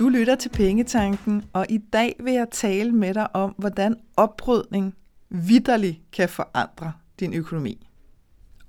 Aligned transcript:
Du 0.00 0.08
lytter 0.08 0.34
til 0.34 0.48
Pengetanken, 0.48 1.44
og 1.52 1.66
i 1.68 1.78
dag 1.78 2.16
vil 2.24 2.32
jeg 2.32 2.46
tale 2.50 2.92
med 2.92 3.14
dig 3.14 3.36
om, 3.36 3.54
hvordan 3.58 3.96
oprydning 4.16 4.94
vidderligt 5.30 6.00
kan 6.12 6.28
forandre 6.28 6.92
din 7.20 7.34
økonomi. 7.34 7.86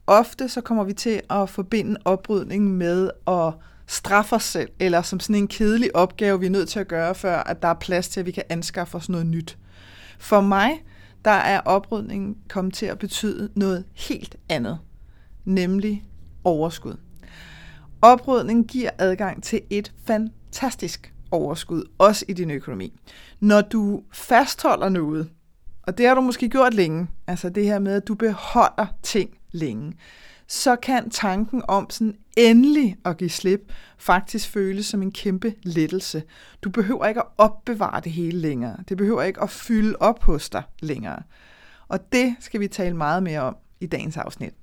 Ofte 0.07 0.49
så 0.49 0.61
kommer 0.61 0.83
vi 0.83 0.93
til 0.93 1.21
at 1.29 1.49
forbinde 1.49 1.99
oprydning 2.05 2.71
med 2.71 3.09
at 3.27 3.53
straffe 3.87 4.35
os 4.35 4.43
selv, 4.43 4.69
eller 4.79 5.01
som 5.01 5.19
sådan 5.19 5.35
en 5.35 5.47
kedelig 5.47 5.95
opgave, 5.95 6.39
vi 6.39 6.45
er 6.45 6.49
nødt 6.49 6.69
til 6.69 6.79
at 6.79 6.87
gøre, 6.87 7.15
før 7.15 7.37
at 7.37 7.61
der 7.61 7.67
er 7.67 7.73
plads 7.73 8.09
til, 8.09 8.19
at 8.19 8.25
vi 8.25 8.31
kan 8.31 8.43
anskaffe 8.49 8.97
os 8.97 9.09
noget 9.09 9.25
nyt. 9.25 9.57
For 10.19 10.41
mig, 10.41 10.83
der 11.25 11.31
er 11.31 11.59
oprydningen 11.59 12.37
kommet 12.49 12.73
til 12.73 12.85
at 12.85 12.99
betyde 12.99 13.49
noget 13.55 13.85
helt 13.93 14.35
andet, 14.49 14.79
nemlig 15.45 16.05
overskud. 16.43 16.95
Oprydning 18.01 18.67
giver 18.67 18.89
adgang 18.97 19.43
til 19.43 19.61
et 19.69 19.93
fantastisk 20.05 21.13
overskud, 21.31 21.83
også 21.97 22.25
i 22.27 22.33
din 22.33 22.51
økonomi. 22.51 22.99
Når 23.39 23.61
du 23.61 24.03
fastholder 24.13 24.89
noget, 24.89 25.29
og 25.83 25.97
det 25.97 26.07
har 26.07 26.15
du 26.15 26.21
måske 26.21 26.49
gjort 26.49 26.73
længe, 26.73 27.07
altså 27.27 27.49
det 27.49 27.65
her 27.65 27.79
med, 27.79 27.93
at 27.93 28.07
du 28.07 28.15
beholder 28.15 28.85
ting 29.03 29.37
længe, 29.51 29.93
så 30.47 30.75
kan 30.75 31.09
tanken 31.09 31.61
om 31.67 31.89
sådan 31.89 32.15
endelig 32.37 32.97
at 33.05 33.17
give 33.17 33.29
slip 33.29 33.71
faktisk 33.97 34.49
føles 34.49 34.85
som 34.85 35.01
en 35.01 35.11
kæmpe 35.11 35.53
lettelse. 35.63 36.23
Du 36.61 36.69
behøver 36.69 37.05
ikke 37.05 37.19
at 37.19 37.27
opbevare 37.37 38.01
det 38.01 38.11
hele 38.11 38.39
længere. 38.39 38.77
Det 38.89 38.97
behøver 38.97 39.21
ikke 39.21 39.41
at 39.41 39.49
fylde 39.49 39.95
op 39.99 40.23
hos 40.23 40.49
dig 40.49 40.63
længere. 40.79 41.23
Og 41.87 42.11
det 42.11 42.35
skal 42.39 42.59
vi 42.59 42.67
tale 42.67 42.97
meget 42.97 43.23
mere 43.23 43.41
om 43.41 43.57
i 43.79 43.85
dagens 43.85 44.17
afsnit. 44.17 44.53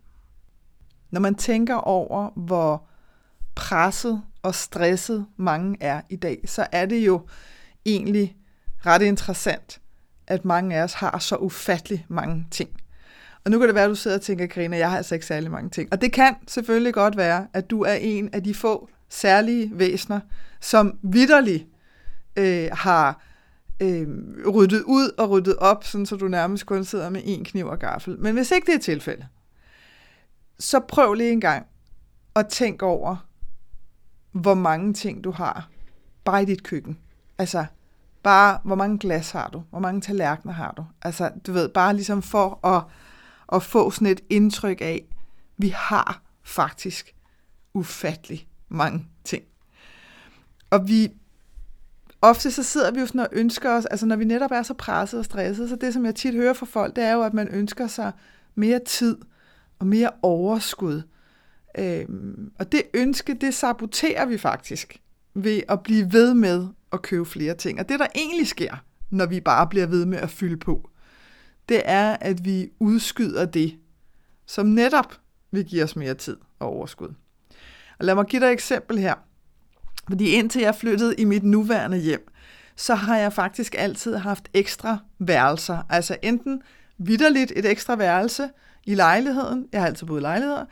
Når 1.11 1.21
man 1.21 1.35
tænker 1.35 1.75
over, 1.75 2.31
hvor 2.37 2.87
presset 3.55 4.23
og 4.43 4.55
stresset 4.55 5.27
mange 5.37 5.77
er 5.81 6.01
i 6.09 6.17
dag, 6.17 6.41
så 6.47 6.67
er 6.73 6.87
det 6.87 7.07
jo 7.07 7.27
egentlig 7.87 8.37
ret 8.87 9.03
interessant, 9.03 9.81
at 10.27 10.45
mange 10.45 10.77
af 10.77 10.83
os 10.83 10.93
har 10.93 11.19
så 11.19 11.37
ufattelig 11.37 12.07
mange 12.09 12.47
ting. 12.51 12.71
Og 13.45 13.51
nu 13.51 13.59
kan 13.59 13.69
det 13.69 13.75
være, 13.75 13.85
at 13.85 13.91
du 13.91 13.95
sidder 13.95 14.17
og 14.17 14.23
tænker, 14.23 14.47
Karina, 14.47 14.77
jeg 14.77 14.91
har 14.91 14.97
altså 14.97 15.15
ikke 15.15 15.27
særlig 15.27 15.51
mange 15.51 15.71
ting. 15.71 15.89
Og 15.93 16.01
det 16.01 16.13
kan 16.13 16.35
selvfølgelig 16.49 16.95
godt 16.95 17.17
være, 17.17 17.47
at 17.53 17.71
du 17.71 17.83
er 17.83 17.95
en 17.95 18.31
af 18.33 18.45
de 18.45 18.55
få 18.55 18.89
særlige 19.09 19.71
væsener, 19.75 20.21
som 20.61 20.99
vidderligt 21.03 21.67
øh, 22.37 22.69
har 22.73 23.25
øh, 23.81 24.09
ryddet 24.55 24.83
ud 24.83 25.11
og 25.19 25.31
ryddet 25.31 25.57
op, 25.57 25.85
sådan 25.85 26.07
så 26.07 26.17
du 26.17 26.29
nærmest 26.29 26.67
kun 26.67 26.85
sidder 26.85 27.11
med 27.11 27.21
en 27.25 27.45
kniv 27.45 27.67
og 27.67 27.79
gaffel. 27.79 28.19
Men 28.19 28.35
hvis 28.35 28.51
ikke 28.51 28.67
det 28.67 28.75
er 28.75 28.79
tilfældet, 28.79 29.27
så 30.59 30.81
prøv 30.81 31.15
lige 31.15 31.33
en 31.33 31.41
gang 31.41 31.67
at 32.37 32.49
tænke 32.49 32.87
over, 32.87 33.28
hvor 34.41 34.55
mange 34.55 34.95
ting 34.95 35.25
du 35.25 35.31
har 35.31 35.69
bare 36.25 36.43
i 36.43 36.47
dit 36.47 36.63
køkken. 36.63 36.99
Altså, 37.39 37.67
bare 38.23 38.59
hvor 38.65 38.75
mange 38.75 38.99
glas 38.99 39.31
har 39.31 39.49
du? 39.49 39.63
Hvor 39.71 39.79
mange 39.79 40.01
tallerkener 40.01 40.55
har 40.55 40.73
du? 40.77 40.85
Altså, 41.03 41.31
du 41.47 41.53
ved, 41.53 41.69
bare 41.69 41.95
ligesom 41.95 42.23
for 42.23 42.67
at, 42.67 42.85
at 43.53 43.63
få 43.63 43.91
sådan 43.91 44.07
et 44.07 44.21
indtryk 44.31 44.81
af, 44.81 45.05
vi 45.57 45.69
har 45.69 46.23
faktisk 46.43 47.15
ufattelig 47.75 48.49
mange 48.69 49.07
ting. 49.25 49.45
Og 50.71 50.89
vi, 50.89 51.09
ofte 52.23 52.51
så 52.51 52.63
sidder 52.63 52.91
vi 52.91 53.01
jo 53.01 53.07
sådan 53.07 53.21
og 53.21 53.29
ønsker 53.33 53.71
os, 53.71 53.87
altså 53.87 54.07
når 54.07 54.17
vi 54.17 54.25
netop 54.25 54.51
er 54.51 54.63
så 54.63 54.75
presset 54.75 55.19
og 55.19 55.25
stresset, 55.25 55.69
så 55.69 55.77
det 55.77 55.95
som 55.95 56.05
jeg 56.05 56.15
tit 56.15 56.35
hører 56.35 56.53
fra 56.53 56.67
folk, 56.67 56.97
det 56.97 57.05
er 57.05 57.13
jo, 57.13 57.23
at 57.23 57.35
man 57.35 57.49
ønsker 57.49 57.87
sig 57.87 58.13
mere 58.55 58.81
tid 58.87 59.17
og 59.79 59.87
mere 59.87 60.11
overskud 60.23 61.03
Øhm, 61.79 62.53
og 62.59 62.73
det 62.73 62.83
ønske, 62.95 63.35
det 63.35 63.55
saboterer 63.55 64.27
vi 64.27 64.39
faktisk 64.39 65.01
ved 65.35 65.63
at 65.69 65.83
blive 65.83 66.13
ved 66.13 66.35
med 66.35 66.67
at 66.93 67.03
købe 67.03 67.27
flere 67.27 67.55
ting. 67.55 67.81
Og 67.81 67.89
det, 67.89 68.01
der 68.01 68.07
egentlig 68.15 68.47
sker, 68.47 68.85
når 69.11 69.27
vi 69.27 69.41
bare 69.41 69.67
bliver 69.67 69.87
ved 69.87 70.07
med 70.07 70.19
at 70.19 70.31
fylde 70.31 70.57
på, 70.57 70.91
det 71.69 71.83
er, 71.85 72.17
at 72.21 72.45
vi 72.45 72.69
udskyder 72.79 73.45
det, 73.45 73.77
som 74.47 74.67
netop 74.67 75.13
vil 75.51 75.65
give 75.65 75.85
os 75.85 75.97
mere 75.97 76.15
tid 76.15 76.37
og 76.59 76.69
overskud. 76.69 77.09
Og 77.99 78.05
lad 78.05 78.15
mig 78.15 78.27
give 78.27 78.41
dig 78.41 78.47
et 78.47 78.53
eksempel 78.53 78.99
her. 78.99 79.15
Fordi 80.09 80.31
indtil 80.31 80.63
jeg 80.63 80.75
flyttede 80.75 81.15
i 81.19 81.25
mit 81.25 81.43
nuværende 81.43 81.99
hjem, 81.99 82.29
så 82.77 82.95
har 82.95 83.17
jeg 83.17 83.33
faktisk 83.33 83.75
altid 83.79 84.17
haft 84.17 84.49
ekstra 84.55 84.99
værelser. 85.19 85.79
Altså 85.91 86.17
enten 86.23 86.63
vidderligt 86.99 87.53
et 87.57 87.71
ekstra 87.71 87.97
værelse 87.97 88.49
i 88.87 88.95
lejligheden, 88.95 89.67
jeg 89.73 89.81
har 89.81 89.87
altid 89.87 90.07
boet 90.07 90.21
i 90.21 90.23
lejligheder, 90.23 90.65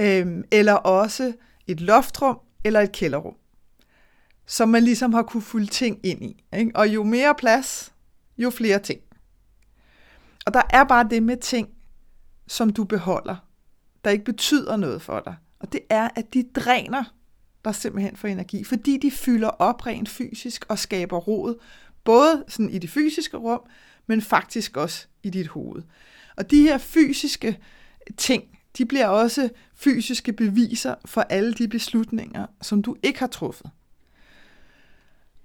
øhm, 0.00 0.44
eller 0.50 0.72
også 0.72 1.32
et 1.66 1.80
loftrum 1.80 2.38
eller 2.64 2.80
et 2.80 2.92
kælderrum, 2.92 3.34
som 4.46 4.68
man 4.68 4.82
ligesom 4.82 5.12
har 5.12 5.22
kunne 5.22 5.42
fylde 5.42 5.66
ting 5.66 6.00
ind 6.02 6.24
i. 6.24 6.44
Ikke? 6.56 6.72
Og 6.74 6.88
jo 6.88 7.02
mere 7.02 7.34
plads, 7.38 7.92
jo 8.38 8.50
flere 8.50 8.78
ting. 8.78 9.00
Og 10.46 10.54
der 10.54 10.62
er 10.70 10.84
bare 10.84 11.08
det 11.10 11.22
med 11.22 11.36
ting, 11.36 11.68
som 12.46 12.72
du 12.72 12.84
beholder, 12.84 13.36
der 14.04 14.10
ikke 14.10 14.24
betyder 14.24 14.76
noget 14.76 15.02
for 15.02 15.20
dig. 15.20 15.36
Og 15.60 15.72
det 15.72 15.80
er, 15.90 16.08
at 16.16 16.34
de 16.34 16.42
dræner 16.56 17.04
dig 17.64 17.74
simpelthen 17.74 18.16
for 18.16 18.28
energi, 18.28 18.64
fordi 18.64 18.98
de 19.02 19.10
fylder 19.10 19.48
op 19.48 19.86
rent 19.86 20.08
fysisk 20.08 20.64
og 20.68 20.78
skaber 20.78 21.18
rod, 21.18 21.60
både 22.04 22.44
sådan 22.48 22.70
i 22.70 22.78
det 22.78 22.90
fysiske 22.90 23.36
rum, 23.36 23.60
men 24.06 24.22
faktisk 24.22 24.76
også 24.76 25.06
i 25.22 25.30
dit 25.30 25.48
hoved. 25.48 25.82
Og 26.36 26.50
de 26.50 26.62
her 26.62 26.78
fysiske 26.78 27.58
ting, 28.16 28.44
de 28.78 28.86
bliver 28.86 29.06
også 29.06 29.48
fysiske 29.74 30.32
beviser 30.32 30.94
for 31.04 31.20
alle 31.20 31.54
de 31.54 31.68
beslutninger, 31.68 32.46
som 32.62 32.82
du 32.82 32.96
ikke 33.02 33.18
har 33.18 33.26
truffet. 33.26 33.70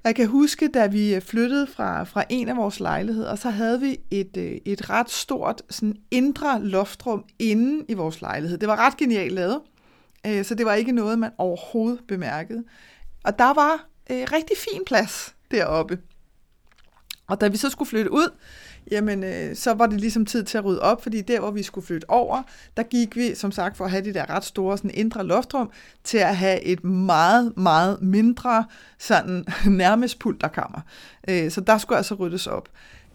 Jeg 0.04 0.16
kan 0.16 0.28
huske, 0.28 0.68
da 0.68 0.88
vi 0.88 1.20
flyttede 1.20 1.68
fra, 1.68 2.04
fra 2.04 2.24
en 2.30 2.50
af 2.50 2.58
vores 2.58 2.80
lejligheder, 2.80 3.36
så 3.36 3.50
havde 3.50 3.80
vi 3.80 3.98
et, 4.12 4.38
øh, 4.38 4.58
et 4.66 4.90
ret 4.90 5.10
stort 5.10 5.62
sådan 5.70 5.96
indre 6.12 6.64
loftrum 6.64 7.26
inde 7.40 7.86
i 7.90 7.94
vores 7.94 8.22
lejlighed. 8.22 8.58
Det 8.58 8.68
var 8.68 8.76
ret 8.76 8.98
genialt 8.98 9.32
lavet, 9.32 9.62
øh, 10.28 10.46
så 10.46 10.56
det 10.56 10.66
var 10.66 10.74
ikke 10.74 10.92
noget, 10.92 11.20
man 11.20 11.32
overhovedet 11.38 12.00
bemærkede. 12.08 12.64
Og 13.24 13.40
der 13.40 13.54
var 13.54 13.88
øh, 14.12 14.28
rigtig 14.32 14.58
fin 14.58 14.82
plads 14.86 15.36
deroppe. 15.52 16.00
Og 17.28 17.42
da 17.42 17.48
vi 17.48 17.58
så 17.58 17.70
skulle 17.70 17.90
flytte 17.90 18.12
ud, 18.12 18.38
jamen 18.92 19.24
øh, 19.24 19.56
så 19.56 19.74
var 19.74 19.88
det 19.88 20.02
ligesom 20.02 20.26
tid 20.26 20.44
til 20.44 20.58
at 20.58 20.66
rydde 20.66 20.82
op, 20.82 21.04
fordi 21.04 21.22
der, 21.22 21.40
hvor 21.40 21.52
vi 21.52 21.64
skulle 21.64 21.88
flytte 21.88 22.10
over, 22.10 22.44
der 22.78 22.84
gik 22.84 23.16
vi, 23.16 23.36
som 23.36 23.52
sagt, 23.52 23.78
for 23.78 23.86
at 23.86 23.92
have 23.92 24.04
det 24.04 24.16
der 24.16 24.30
ret 24.30 24.44
store 24.44 24.78
sådan 24.78 24.92
indre 24.94 25.24
loftrum, 25.24 25.72
til 26.04 26.18
at 26.18 26.38
have 26.38 26.62
et 26.62 26.84
meget, 26.84 27.58
meget 27.58 28.02
mindre, 28.02 28.66
sådan 29.00 29.46
nærmest 29.68 30.20
pulterkammer. 30.20 30.82
Øh, 31.28 31.52
så 31.52 31.62
der 31.62 31.78
skulle 31.78 31.98
altså 31.98 32.16
ryddes 32.16 32.48
op. 32.48 32.70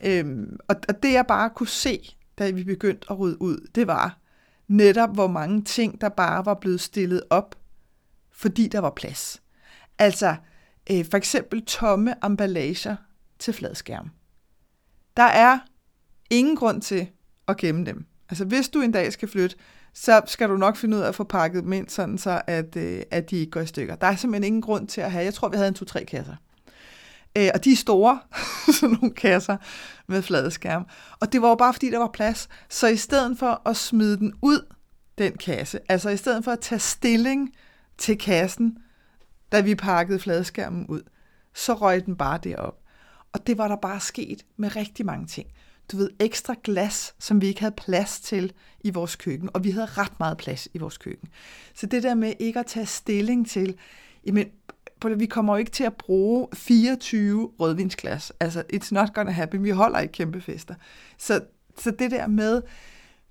Øh, 0.04 0.24
og, 0.68 0.76
og 0.88 1.02
det 1.02 1.12
jeg 1.12 1.26
bare 1.26 1.50
kunne 1.50 1.68
se, 1.68 2.14
da 2.38 2.50
vi 2.50 2.64
begyndte 2.64 3.06
at 3.10 3.18
rydde 3.18 3.42
ud, 3.42 3.68
det 3.74 3.86
var 3.86 4.18
netop, 4.68 5.14
hvor 5.14 5.26
mange 5.26 5.62
ting, 5.62 6.00
der 6.00 6.08
bare 6.08 6.46
var 6.46 6.54
blevet 6.54 6.80
stillet 6.80 7.22
op, 7.30 7.54
fordi 8.32 8.68
der 8.68 8.78
var 8.78 8.90
plads. 8.90 9.42
Altså, 9.98 10.36
øh, 10.90 11.04
for 11.10 11.16
eksempel 11.16 11.64
tomme 11.64 12.14
emballager 12.24 12.96
til 13.38 13.54
fladskærm. 13.54 14.10
Der 15.16 15.22
er 15.22 15.58
ingen 16.30 16.56
grund 16.56 16.82
til 16.82 17.08
at 17.48 17.56
gemme 17.56 17.84
dem. 17.84 18.06
Altså 18.28 18.44
hvis 18.44 18.68
du 18.68 18.80
en 18.80 18.92
dag 18.92 19.12
skal 19.12 19.28
flytte, 19.28 19.56
så 19.94 20.20
skal 20.26 20.48
du 20.48 20.56
nok 20.56 20.76
finde 20.76 20.96
ud 20.96 21.02
af 21.02 21.08
at 21.08 21.14
få 21.14 21.24
pakket 21.24 21.62
dem 21.62 21.72
ind, 21.72 21.88
sådan 21.88 22.18
så 22.18 22.42
at, 22.46 22.76
øh, 22.76 23.02
at 23.10 23.30
de 23.30 23.36
ikke 23.36 23.50
går 23.50 23.60
i 23.60 23.66
stykker. 23.66 23.94
Der 23.94 24.06
er 24.06 24.16
simpelthen 24.16 24.46
ingen 24.46 24.62
grund 24.62 24.88
til 24.88 25.00
at 25.00 25.12
have, 25.12 25.24
jeg 25.24 25.34
tror 25.34 25.48
vi 25.48 25.56
havde 25.56 25.68
en 25.68 25.74
to-tre 25.74 26.04
kasser. 26.04 26.36
Øh, 27.38 27.48
og 27.54 27.64
de 27.64 27.72
er 27.72 27.76
store, 27.76 28.20
sådan 28.80 28.96
nogle 29.00 29.14
kasser 29.14 29.56
med 30.06 30.22
flade 30.22 30.50
skærm. 30.50 30.86
Og 31.20 31.32
det 31.32 31.42
var 31.42 31.48
jo 31.48 31.54
bare 31.54 31.72
fordi, 31.72 31.90
der 31.90 31.98
var 31.98 32.10
plads. 32.12 32.48
Så 32.68 32.86
i 32.86 32.96
stedet 32.96 33.38
for 33.38 33.68
at 33.68 33.76
smide 33.76 34.16
den 34.16 34.34
ud, 34.42 34.66
den 35.18 35.32
kasse, 35.32 35.78
altså 35.88 36.10
i 36.10 36.16
stedet 36.16 36.44
for 36.44 36.52
at 36.52 36.60
tage 36.60 36.78
stilling 36.78 37.54
til 37.98 38.18
kassen, 38.18 38.78
da 39.52 39.60
vi 39.60 39.74
pakkede 39.74 40.18
fladskærmen 40.18 40.86
ud, 40.86 41.02
så 41.54 41.74
røg 41.74 42.06
den 42.06 42.16
bare 42.16 42.38
derop. 42.44 42.78
Og 43.36 43.46
det 43.46 43.58
var 43.58 43.68
der 43.68 43.76
bare 43.76 44.00
sket 44.00 44.46
med 44.56 44.76
rigtig 44.76 45.06
mange 45.06 45.26
ting. 45.26 45.46
Du 45.92 45.96
ved, 45.96 46.10
ekstra 46.20 46.54
glas, 46.64 47.14
som 47.18 47.40
vi 47.40 47.46
ikke 47.46 47.60
havde 47.60 47.74
plads 47.76 48.20
til 48.20 48.52
i 48.80 48.90
vores 48.90 49.16
køkken, 49.16 49.50
og 49.54 49.64
vi 49.64 49.70
havde 49.70 49.86
ret 49.86 50.18
meget 50.18 50.36
plads 50.36 50.68
i 50.74 50.78
vores 50.78 50.98
køkken. 50.98 51.28
Så 51.74 51.86
det 51.86 52.02
der 52.02 52.14
med 52.14 52.32
ikke 52.38 52.60
at 52.60 52.66
tage 52.66 52.86
stilling 52.86 53.48
til, 53.48 53.76
jamen, 54.26 54.46
vi 55.16 55.26
kommer 55.26 55.54
jo 55.54 55.58
ikke 55.58 55.70
til 55.70 55.84
at 55.84 55.94
bruge 55.94 56.48
24 56.54 57.50
rødvinsglas. 57.60 58.32
Altså, 58.40 58.62
it's 58.72 58.88
not 58.90 59.14
gonna 59.14 59.32
happen. 59.32 59.64
Vi 59.64 59.70
holder 59.70 59.98
ikke 59.98 60.12
kæmpe 60.12 60.40
fester. 60.40 60.74
Så, 61.18 61.40
så 61.78 61.90
det 61.90 62.10
der 62.10 62.26
med 62.26 62.62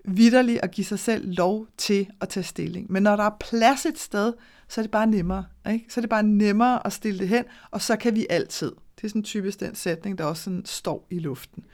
vidderligt 0.05 0.59
at 0.63 0.71
give 0.71 0.85
sig 0.85 0.99
selv 0.99 1.33
lov 1.33 1.67
til 1.77 2.07
at 2.21 2.29
tage 2.29 2.43
stilling. 2.43 2.91
Men 2.91 3.03
når 3.03 3.15
der 3.15 3.23
er 3.23 3.37
plads 3.39 3.85
et 3.85 3.99
sted, 3.99 4.33
så 4.67 4.81
er 4.81 4.83
det 4.83 4.91
bare 4.91 5.07
nemmere. 5.07 5.45
Ikke? 5.69 5.85
Så 5.89 5.99
er 5.99 6.01
det 6.01 6.09
bare 6.09 6.23
nemmere 6.23 6.87
at 6.87 6.93
stille 6.93 7.19
det 7.19 7.27
hen, 7.27 7.43
og 7.71 7.81
så 7.81 7.95
kan 7.95 8.15
vi 8.15 8.27
altid. 8.29 8.71
Det 8.95 9.03
er 9.03 9.07
sådan 9.07 9.23
typisk 9.23 9.59
den 9.59 9.75
sætning, 9.75 10.17
der 10.17 10.23
også 10.23 10.43
sådan 10.43 10.65
står 10.65 11.07
i 11.09 11.19
luften. 11.19 11.65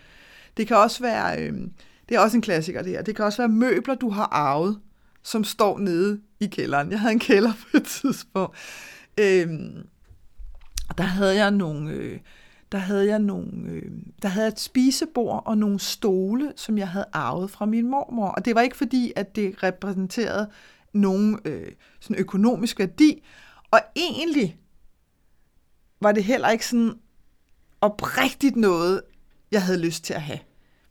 Det 0.58 0.68
kan 0.68 0.78
også 0.78 1.04
være, 1.04 1.42
øh, 1.42 1.54
det 2.10 2.16
er 2.16 2.20
også 2.20 2.38
en 2.38 2.42
klassiker 2.42 2.82
det 2.82 2.92
her, 2.92 3.02
det 3.02 3.16
kan 3.16 3.26
også 3.26 3.42
være 3.42 3.50
møbler, 3.50 3.96
du 3.96 4.10
har 4.10 4.26
arvet, 4.26 4.80
som 5.24 5.44
står 5.44 5.78
nede 5.80 6.22
i 6.40 6.46
kælderen. 6.48 6.92
Jeg 6.92 7.00
havde 7.00 7.14
en 7.14 7.20
kælder 7.20 7.54
på 7.72 7.78
et 7.78 7.84
tidspunkt. 7.84 8.58
Øh, 9.20 9.50
Og 10.90 10.98
der 10.98 11.04
havde 11.04 11.36
jeg 11.36 11.52
nogle... 11.52 11.92
Øh, 11.92 12.20
der 12.72 12.78
havde 12.78 13.08
jeg 13.08 13.20
nogle, 13.20 13.52
øh, 13.70 13.92
der 14.22 14.28
havde 14.28 14.46
jeg 14.46 14.52
et 14.52 14.60
spisebord 14.60 15.44
og 15.46 15.58
nogle 15.58 15.80
stole, 15.80 16.54
som 16.56 16.78
jeg 16.78 16.88
havde 16.88 17.06
arvet 17.14 17.52
fra 17.52 17.66
min 17.66 17.88
mormor. 17.88 18.28
Og 18.28 18.46
det 18.46 18.56
var 18.56 18.62
ikke 18.62 18.78
fordi, 18.78 19.14
at 19.16 19.36
det 19.36 19.64
repræsenterede 19.64 20.50
nogen 20.94 21.40
øh, 21.46 21.72
sådan 22.00 22.18
økonomisk 22.18 22.80
værdi. 22.80 23.24
Og 23.72 23.80
egentlig 23.96 24.58
var 26.02 26.12
det 26.12 26.24
heller 26.24 26.50
ikke 26.50 26.68
sådan 26.68 26.94
oprigtigt 27.81 28.56
noget, 28.56 29.01
jeg 29.51 29.63
havde 29.63 29.80
lyst 29.80 30.04
til 30.04 30.13
at 30.13 30.22
have. 30.22 30.39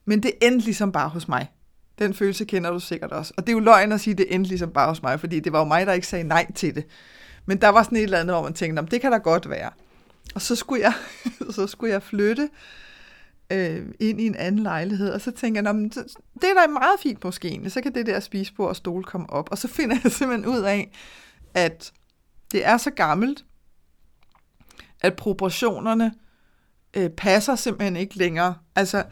Men 0.05 0.23
det 0.23 0.33
endte 0.43 0.65
ligesom 0.65 0.93
bare 0.93 1.09
hos 1.09 1.29
mig. 1.29 1.51
Den 1.99 2.15
følelse 2.15 2.45
kender 2.45 2.71
du 2.71 2.81
sikkert 2.81 3.13
også. 3.13 3.35
Og 3.37 3.47
det 3.47 3.53
er 3.53 3.57
jo 3.57 3.61
løgn 3.61 3.93
at 3.93 4.01
sige, 4.01 4.13
at 4.13 4.19
det 4.19 4.35
endte 4.35 4.49
ligesom 4.49 4.71
bare 4.71 4.89
hos 4.89 5.03
mig, 5.03 5.21
fordi 5.21 5.41
det 5.41 5.53
var 5.53 5.59
jo 5.59 5.65
mig, 5.65 5.87
der 5.87 5.93
ikke 5.93 6.07
sagde 6.07 6.25
nej 6.25 6.53
til 6.53 6.75
det. 6.75 6.87
Men 7.47 7.61
der 7.61 7.69
var 7.69 7.83
sådan 7.83 7.99
et 7.99 8.03
eller 8.03 8.19
andet, 8.19 8.35
hvor 8.35 8.43
man 8.43 8.53
tænkte, 8.53 8.87
det 8.91 9.01
kan 9.01 9.13
da 9.13 9.19
godt 9.19 9.51
være. 9.51 9.71
Og 10.35 10.43
så 10.43 10.57
skulle 10.57 10.83
jeg, 10.83 10.93
så 11.57 11.67
skulle 11.67 11.93
jeg 11.93 12.03
flytte 12.03 12.49
øh, 13.53 13.87
ind 14.01 14.21
i 14.21 14.27
en 14.27 14.35
anden 14.35 14.63
lejlighed, 14.63 15.11
og 15.11 15.21
så 15.21 15.31
tænker 15.31 15.63
jeg, 15.63 15.75
det 16.35 16.51
er 16.51 16.67
da 16.67 16.67
meget 16.67 17.01
fint 17.03 17.25
måske 17.25 17.49
egentlig, 17.49 17.73
så 17.73 17.81
kan 17.81 17.95
det 17.95 18.07
der 18.07 18.21
spisebord 18.21 18.69
og 18.69 18.77
stol 18.77 19.05
komme 19.05 19.31
op. 19.31 19.49
Og 19.51 19.59
så 19.59 19.69
finder 19.69 19.97
jeg 20.05 20.13
simpelthen 20.13 20.53
ud 20.53 20.61
af, 20.61 20.91
at 21.55 21.93
det 22.53 22.67
er 22.67 22.77
så 22.77 22.91
gammelt, 22.91 23.45
at 25.01 25.17
proportionerne 25.17 26.13
øh, 26.97 27.11
passer 27.11 27.55
simpelthen 27.55 27.97
ikke 27.97 28.17
længere. 28.17 28.55
Altså, 28.77 29.05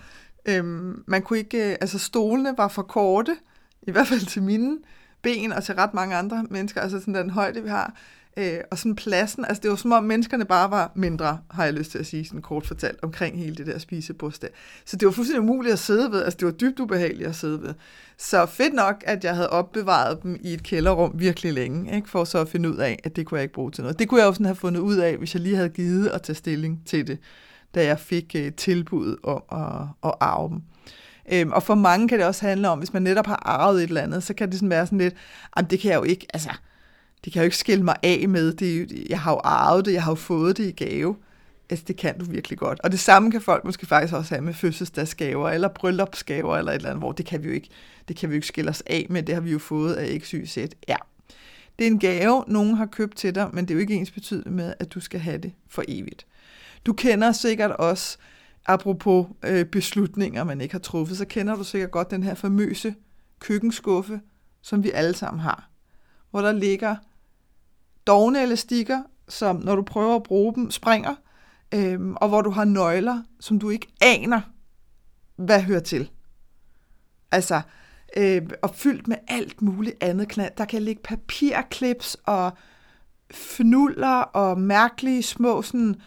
øh, 0.49 0.65
man 1.07 1.23
kunne 1.23 1.39
ikke, 1.39 1.71
øh, 1.71 1.77
altså 1.81 1.99
stolene 1.99 2.55
var 2.57 2.69
for 2.69 2.83
korte, 2.83 3.37
i 3.83 3.91
hvert 3.91 4.07
fald 4.07 4.27
til 4.27 4.43
mine 4.43 4.79
ben 5.23 5.53
og 5.53 5.65
til 5.65 5.75
ret 5.75 5.95
mange 5.95 6.17
andre 6.17 6.47
mennesker, 6.51 6.81
altså 6.81 7.01
sådan 7.01 7.15
den 7.15 7.31
højde, 7.31 7.63
vi 7.63 7.69
har. 7.69 7.95
Øh, 8.37 8.61
og 8.71 8.79
sådan 8.79 8.97
pladsen, 8.97 9.45
altså 9.45 9.61
det 9.63 9.71
var 9.71 9.77
som 9.77 9.93
om 9.93 10.05
menneskerne 10.05 10.45
bare 10.45 10.71
var 10.71 10.93
mindre, 10.95 11.39
har 11.51 11.65
jeg 11.65 11.75
lyst 11.75 11.91
til 11.91 11.99
at 11.99 12.07
sige, 12.07 12.25
sådan 12.25 12.43
kort 12.43 12.67
fortalt, 12.67 12.99
omkring 13.03 13.39
hele 13.39 13.55
det 13.55 13.67
der 13.67 13.79
spisebordssted. 13.79 14.49
Så 14.85 14.97
det 14.97 15.07
var 15.07 15.13
fuldstændig 15.13 15.43
umuligt 15.43 15.73
at 15.73 15.79
sidde 15.79 16.13
ved, 16.13 16.23
altså 16.23 16.37
det 16.37 16.47
var 16.47 16.53
dybt 16.53 16.81
ubehageligt 16.81 17.29
at 17.29 17.37
sidde 17.37 17.63
ved. 17.63 17.75
Så 18.19 18.47
fedt 18.47 18.75
nok, 18.75 19.05
at 19.07 19.25
jeg 19.25 19.35
havde 19.35 19.51
opbevaret 19.51 20.23
dem 20.23 20.37
i 20.41 20.55
et 20.55 20.63
kælderrum 20.63 21.13
virkelig 21.15 21.53
længe, 21.53 21.97
ikke? 21.97 22.11
for 22.11 22.25
så 22.25 22.39
at 22.39 22.49
finde 22.49 22.71
ud 22.71 22.77
af, 22.77 22.99
at 23.05 23.17
det 23.17 23.27
kunne 23.27 23.39
jeg 23.39 23.43
ikke 23.43 23.55
bruge 23.55 23.71
til 23.71 23.83
noget. 23.83 23.99
Det 23.99 24.09
kunne 24.09 24.21
jeg 24.21 24.29
også 24.29 24.39
sådan 24.39 24.47
have 24.47 24.57
fundet 24.57 24.81
ud 24.81 24.97
af, 24.97 25.17
hvis 25.17 25.35
jeg 25.35 25.43
lige 25.43 25.57
havde 25.57 25.69
givet 25.69 26.09
at 26.09 26.23
tage 26.23 26.37
stilling 26.37 26.83
til 26.87 27.07
det, 27.07 27.19
da 27.75 27.85
jeg 27.85 27.99
fik 27.99 28.33
øh, 28.37 28.53
tilbud 28.53 29.17
om 29.23 29.43
at, 29.53 29.87
at 30.05 30.15
arve 30.21 30.49
dem. 30.49 30.63
Øhm, 31.33 31.53
og 31.53 31.63
for 31.63 31.75
mange 31.75 32.09
kan 32.09 32.19
det 32.19 32.27
også 32.27 32.47
handle 32.47 32.69
om, 32.69 32.79
hvis 32.79 32.93
man 32.93 33.03
netop 33.03 33.27
har 33.27 33.43
arvet 33.47 33.83
et 33.83 33.89
eller 33.89 34.03
andet, 34.03 34.23
så 34.23 34.35
kan 34.35 34.49
det 34.49 34.55
sådan 34.55 34.71
være 34.71 34.87
sådan 34.87 34.99
lidt, 34.99 35.15
jamen 35.57 35.71
det 35.71 35.81
kan 35.81 35.91
jeg 35.91 35.99
jo 35.99 36.03
ikke, 36.03 36.27
altså, 36.35 36.51
det 37.25 37.33
kan 37.33 37.41
jeg 37.41 37.45
jo 37.45 37.47
ikke 37.47 37.57
skille 37.57 37.85
mig 37.85 37.97
af 38.03 38.29
med. 38.29 38.53
Det, 38.53 38.93
jeg 39.09 39.21
har 39.21 39.33
jo 39.33 39.41
arvet 39.45 39.85
det, 39.85 39.93
jeg 39.93 40.03
har 40.03 40.11
jo 40.11 40.17
fået 40.17 40.57
det 40.57 40.65
i 40.65 40.85
gave. 40.85 41.17
Altså, 41.71 41.85
det 41.89 41.97
kan 41.97 42.19
du 42.19 42.25
virkelig 42.25 42.59
godt. 42.59 42.81
Og 42.81 42.93
det 42.93 43.01
samme 43.01 43.31
kan 43.31 43.41
folk 43.41 43.65
måske 43.65 43.87
faktisk 43.87 44.15
også 44.15 44.35
have 44.35 44.45
med 44.45 44.55
fødselsdagsgaver, 44.55 45.51
eller 45.51 45.69
bryllupsgaver, 45.69 46.57
eller 46.57 46.73
et 46.73 46.77
eller 46.77 46.91
andet, 46.91 47.03
hvor 47.03 47.13
det 47.13 47.27
kan 47.27 47.43
vi 47.43 47.49
jo 47.49 47.55
ikke, 47.55 47.69
det 48.09 48.17
kan 48.17 48.29
vi 48.29 48.35
jo 48.35 48.37
ikke 48.37 48.47
skille 48.47 48.71
os 48.71 48.83
af 48.87 49.07
med. 49.11 49.23
Det 49.23 49.35
har 49.35 49.43
vi 49.43 49.51
jo 49.51 49.59
fået 49.59 49.95
af 49.95 50.21
XYZ. 50.21 50.57
Ja. 50.89 50.97
Det 51.79 51.87
er 51.87 51.91
en 51.91 51.99
gave, 51.99 52.45
nogen 52.47 52.75
har 52.75 52.87
købt 52.87 53.17
til 53.17 53.35
dig, 53.35 53.49
men 53.53 53.65
det 53.65 53.71
er 53.71 53.75
jo 53.75 53.81
ikke 53.81 53.95
ens 53.95 54.11
betydende 54.11 54.51
med, 54.51 54.75
at 54.79 54.95
du 54.95 55.01
skal 55.01 55.21
have 55.21 55.39
det 55.39 55.53
for 55.69 55.85
evigt. 55.89 56.27
Du 56.87 56.93
kender 56.93 57.33
sikkert 57.33 57.71
også, 57.71 58.19
apropos 58.67 59.27
øh, 59.45 59.65
beslutninger, 59.65 60.45
man 60.45 60.61
ikke 60.61 60.75
har 60.75 60.79
truffet, 60.79 61.19
så 61.19 61.25
kender 61.25 61.57
du 61.57 61.65
sikkert 61.65 61.91
godt 61.91 62.11
den 62.11 62.23
her 62.23 62.35
famøse 62.35 62.95
køkkenskuffe, 63.41 64.21
som 64.63 64.85
vi 64.85 64.91
alle 64.91 65.15
sammen 65.15 65.41
har. 65.41 65.71
Hvor 66.31 66.41
der 66.41 66.53
ligger 66.53 66.97
dogne 68.07 68.43
elastikker, 68.43 69.03
som 69.29 69.57
når 69.57 69.77
du 69.77 69.83
prøver 69.83 70.17
at 70.17 70.23
bruge 70.23 70.55
dem, 70.55 70.71
springer, 70.71 71.15
øhm, 71.75 72.17
og 72.17 72.29
hvor 72.29 72.43
du 72.43 72.51
har 72.51 72.65
nøgler, 72.65 73.23
som 73.41 73.59
du 73.59 73.71
ikke 73.71 73.87
aner, 74.01 74.41
hvad 75.37 75.63
hører 75.63 75.81
til. 75.81 76.11
Altså, 77.33 77.61
øh, 78.17 78.43
og 78.63 78.75
fyldt 78.75 79.09
med 79.09 79.17
alt 79.29 79.63
muligt 79.63 79.97
andet 80.01 80.29
knald. 80.29 80.53
Der 80.59 80.65
kan 80.65 80.83
ligge 80.83 81.03
papirklips 81.03 82.17
og 82.25 82.53
fnuller 83.31 84.21
og 84.21 84.61
mærkelige 84.61 85.23
små 85.23 85.63
sådan, 85.63 85.91
øh, 85.91 86.03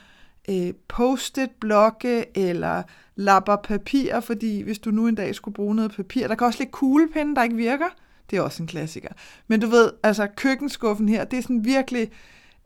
Øh, 0.50 0.74
post-it 0.88 1.50
blokke 1.60 2.38
eller 2.38 2.84
lapper 3.16 3.56
papir, 3.56 4.20
fordi 4.20 4.62
hvis 4.62 4.80
du 4.80 4.92
nu 4.92 5.08
en 5.08 5.16
dag 5.16 5.36
skulle 5.36 5.56
bruge 5.56 5.76
noget 5.76 5.96
papir, 5.96 6.28
der 6.28 6.36
kan 6.36 6.48
også 6.48 6.60
ligge 6.60 6.72
kuglepinde, 6.72 7.36
der 7.36 7.44
ikke 7.44 7.56
virker. 7.56 7.90
Det 8.30 8.38
er 8.38 8.42
også 8.42 8.64
en 8.64 8.68
klassiker. 8.68 9.10
Men 9.48 9.60
du 9.60 9.68
ved, 9.68 9.92
altså 10.04 10.28
køkkenskuffen 10.36 11.10
her, 11.10 11.24
det 11.24 11.38
er 11.38 11.42
sådan 11.42 11.66
virkelig 11.66 12.12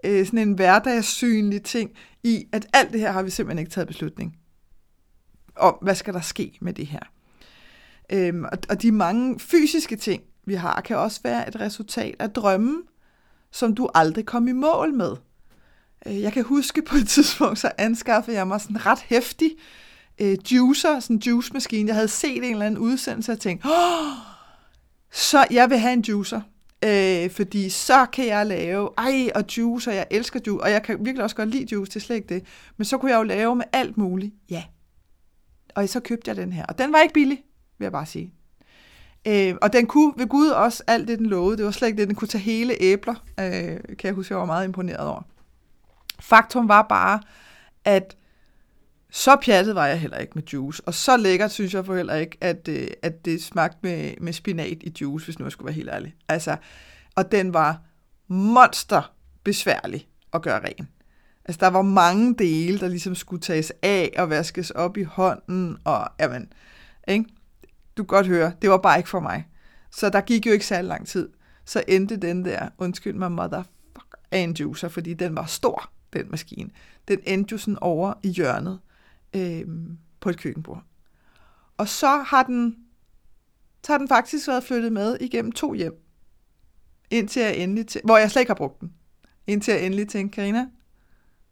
øh, 0.06 0.26
sådan 0.26 0.40
en 0.40 0.54
hverdagssynlig 0.54 1.64
ting 1.64 1.92
i, 2.24 2.46
at 2.52 2.68
alt 2.74 2.92
det 2.92 3.00
her 3.00 3.12
har 3.12 3.24
vi 3.24 3.30
simpelthen 3.30 3.60
ikke 3.60 3.72
taget 3.72 3.88
beslutning 3.88 4.38
om, 5.56 5.78
hvad 5.82 5.96
skal 5.96 6.14
der 6.14 6.22
ske 6.22 6.58
med 6.62 6.74
det 6.74 6.88
her. 6.88 7.00
Øhm, 8.12 8.44
og, 8.44 8.58
og 8.70 8.82
de 8.82 8.92
mange 8.92 9.40
fysiske 9.40 9.96
ting, 9.96 10.24
vi 10.46 10.54
har, 10.54 10.82
kan 10.82 10.98
også 10.98 11.20
være 11.24 11.48
et 11.48 11.60
resultat 11.60 12.16
af 12.20 12.30
drømmen, 12.30 12.84
som 13.52 13.76
du 13.76 13.90
aldrig 13.94 14.26
kom 14.26 14.48
i 14.48 14.52
mål 14.52 14.94
med. 14.94 15.16
Øh, 16.06 16.22
jeg 16.22 16.34
kan 16.34 16.44
huske 16.44 16.82
på 16.82 16.96
et 16.96 17.08
tidspunkt, 17.08 17.60
så 17.60 17.72
anskaffede 17.78 18.38
jeg 18.38 18.48
mig 18.48 18.62
sådan 18.62 18.76
en 18.76 18.86
ret 18.86 19.00
hæftig 19.00 19.52
øh, 20.22 20.38
juicer, 20.52 21.00
sådan 21.00 21.16
en 21.16 21.22
juicemaskine. 21.22 21.88
Jeg 21.88 21.96
havde 21.96 22.08
set 22.08 22.38
en 22.38 22.44
eller 22.44 22.66
anden 22.66 22.78
udsendelse 22.78 23.32
og 23.32 23.40
tænkte, 23.40 23.68
åh, 23.68 24.12
så 25.12 25.46
jeg 25.52 25.70
vil 25.70 25.78
have 25.78 25.94
en 25.94 26.02
juicer. 26.02 26.42
Øh, 26.86 27.30
fordi 27.30 27.70
så 27.70 28.06
kan 28.06 28.28
jeg 28.28 28.46
lave, 28.46 28.90
ej, 28.98 29.30
og 29.36 29.44
juice, 29.58 29.90
og 29.90 29.96
jeg 29.96 30.08
elsker 30.12 30.40
juice, 30.48 30.64
og 30.64 30.72
jeg 30.72 30.84
kan 30.84 31.06
virkelig 31.06 31.24
også 31.24 31.36
godt 31.36 31.50
lide 31.50 31.68
juice, 31.72 31.90
det 31.90 31.96
er 31.96 32.00
slet 32.00 32.16
ikke 32.16 32.34
det. 32.34 32.44
Men 32.78 32.86
så 32.86 32.98
kunne 32.98 33.12
jeg 33.12 33.18
jo 33.18 33.24
lave 33.24 33.56
med 33.56 33.66
alt 33.74 33.98
muligt. 33.98 34.34
Ja. 34.50 34.64
Og 35.76 35.90
så 35.90 36.00
købte 36.00 36.30
jeg 36.30 36.36
den 36.36 36.54
her. 36.54 36.66
Og 36.66 36.78
den 36.78 36.94
var 36.94 37.00
ikke 37.00 37.14
billig, 37.14 37.44
vil 37.78 37.86
jeg 37.86 37.92
bare 37.92 38.06
sige. 38.06 38.34
Øh, 39.28 39.56
og 39.62 39.74
den 39.74 39.86
kunne 39.88 40.14
ved 40.18 40.28
Gud 40.28 40.48
også 40.48 40.84
alt 40.88 41.08
det, 41.08 41.20
den 41.20 41.26
lovede. 41.26 41.58
Det 41.58 41.66
var 41.66 41.72
slet 41.72 41.88
ikke 41.88 42.00
det, 42.00 42.08
den 42.08 42.16
kunne 42.16 42.28
tage 42.28 42.42
hele 42.42 42.82
æbler. 42.82 43.16
Øh, 43.40 43.46
kan 43.98 44.04
jeg 44.04 44.14
huske, 44.14 44.34
jeg 44.34 44.40
var 44.40 44.46
meget 44.46 44.66
imponeret 44.66 45.08
over. 45.08 45.22
Faktum 46.20 46.68
var 46.68 46.82
bare, 46.82 47.20
at 47.86 48.16
så 49.12 49.36
pjattet 49.36 49.76
var 49.76 49.88
jeg 49.88 50.00
heller 50.00 50.18
ikke 50.18 50.32
med 50.36 50.44
juice, 50.44 50.84
og 50.86 50.94
så 50.94 51.18
lækkert 51.18 51.52
synes 51.52 51.74
jeg 51.74 51.86
for 51.86 51.96
heller 51.96 52.16
ikke, 52.16 52.38
at, 52.42 52.68
øh, 52.68 52.88
at 53.02 53.26
det 53.26 53.44
smagte 53.44 53.78
med, 53.82 54.14
med 54.22 54.34
spinat 54.34 54.84
i 54.84 54.94
juice, 55.02 55.26
hvis 55.26 55.40
nu 55.40 55.46
jeg 55.46 55.52
skulle 55.52 55.66
være 55.66 55.76
helt 55.76 55.90
ærlig. 55.90 56.16
Altså, 56.30 56.58
og 57.16 57.32
den 57.32 57.54
var 57.54 57.82
monster 58.28 59.14
besværlig 59.44 60.08
at 60.34 60.42
gøre 60.42 60.60
ren. 60.60 60.88
Altså, 61.46 61.60
der 61.60 61.68
var 61.68 61.82
mange 61.82 62.36
dele, 62.36 62.80
der 62.80 62.88
ligesom 62.88 63.16
skulle 63.16 63.42
tages 63.42 63.74
af 63.82 64.14
og 64.18 64.30
vaskes 64.30 64.72
op 64.72 64.98
i 64.98 65.04
hånden, 65.04 65.78
og 65.84 66.08
jamen, 66.20 66.54
ikke? 67.08 67.26
Du 67.98 68.04
kan 68.04 68.08
godt 68.08 68.28
høre, 68.28 68.52
det 68.62 68.70
var 68.70 68.78
bare 68.78 68.98
ikke 68.98 69.10
for 69.10 69.20
mig. 69.20 69.48
Så 69.92 70.10
der 70.10 70.22
gik 70.22 70.46
jo 70.48 70.52
ikke 70.52 70.66
særlig 70.66 70.88
lang 70.88 71.08
tid. 71.08 71.30
Så 71.66 71.84
endte 71.88 72.18
den 72.18 72.46
der, 72.46 72.70
undskyld 72.78 73.14
mig, 73.14 73.32
motherfucker, 73.32 74.18
af 74.32 74.40
en 74.40 74.54
juicer, 74.54 74.88
fordi 74.88 75.14
den 75.14 75.36
var 75.36 75.46
stor, 75.46 75.90
den 76.14 76.32
maskine. 76.32 76.70
Den 77.08 77.20
endte 77.24 77.52
jo 77.52 77.58
sådan 77.58 77.78
over 77.82 78.14
i 78.24 78.30
hjørnet 78.30 78.80
øh, 79.36 79.66
på 80.20 80.30
et 80.30 80.38
køkkenbord. 80.38 80.84
Og 81.78 81.88
så 81.88 82.18
har 82.18 82.44
den, 82.44 82.76
så 83.84 83.92
har 83.92 83.98
den 83.98 84.08
faktisk 84.08 84.48
været 84.48 84.64
flyttet 84.64 84.94
med 84.94 85.18
igennem 85.22 85.52
to 85.52 85.74
hjem, 85.74 86.02
indtil 87.10 87.42
jeg 87.42 87.58
endelig 87.58 87.88
til, 87.88 88.02
hvor 88.04 88.18
jeg 88.18 88.32
slet 88.32 88.42
ikke 88.42 88.50
har 88.50 88.56
brugt 88.56 88.82
den. 88.82 88.94
Indtil 89.48 89.72
jeg 89.72 89.86
endelig 89.86 90.08
tænkte, 90.08 90.36
Karina, 90.36 90.68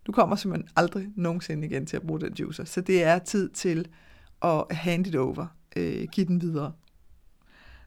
du 0.07 0.11
kommer 0.11 0.35
simpelthen 0.35 0.69
aldrig 0.75 1.07
nogensinde 1.15 1.67
igen 1.67 1.85
til 1.85 1.97
at 1.97 2.03
bruge 2.03 2.21
den 2.21 2.33
juicer. 2.33 2.63
Så 2.63 2.81
det 2.81 3.03
er 3.03 3.19
tid 3.19 3.49
til 3.49 3.87
at 4.41 4.65
hand 4.71 5.07
it 5.07 5.15
over, 5.15 5.47
øh, 5.75 6.07
give 6.11 6.27
den 6.27 6.41
videre. 6.41 6.71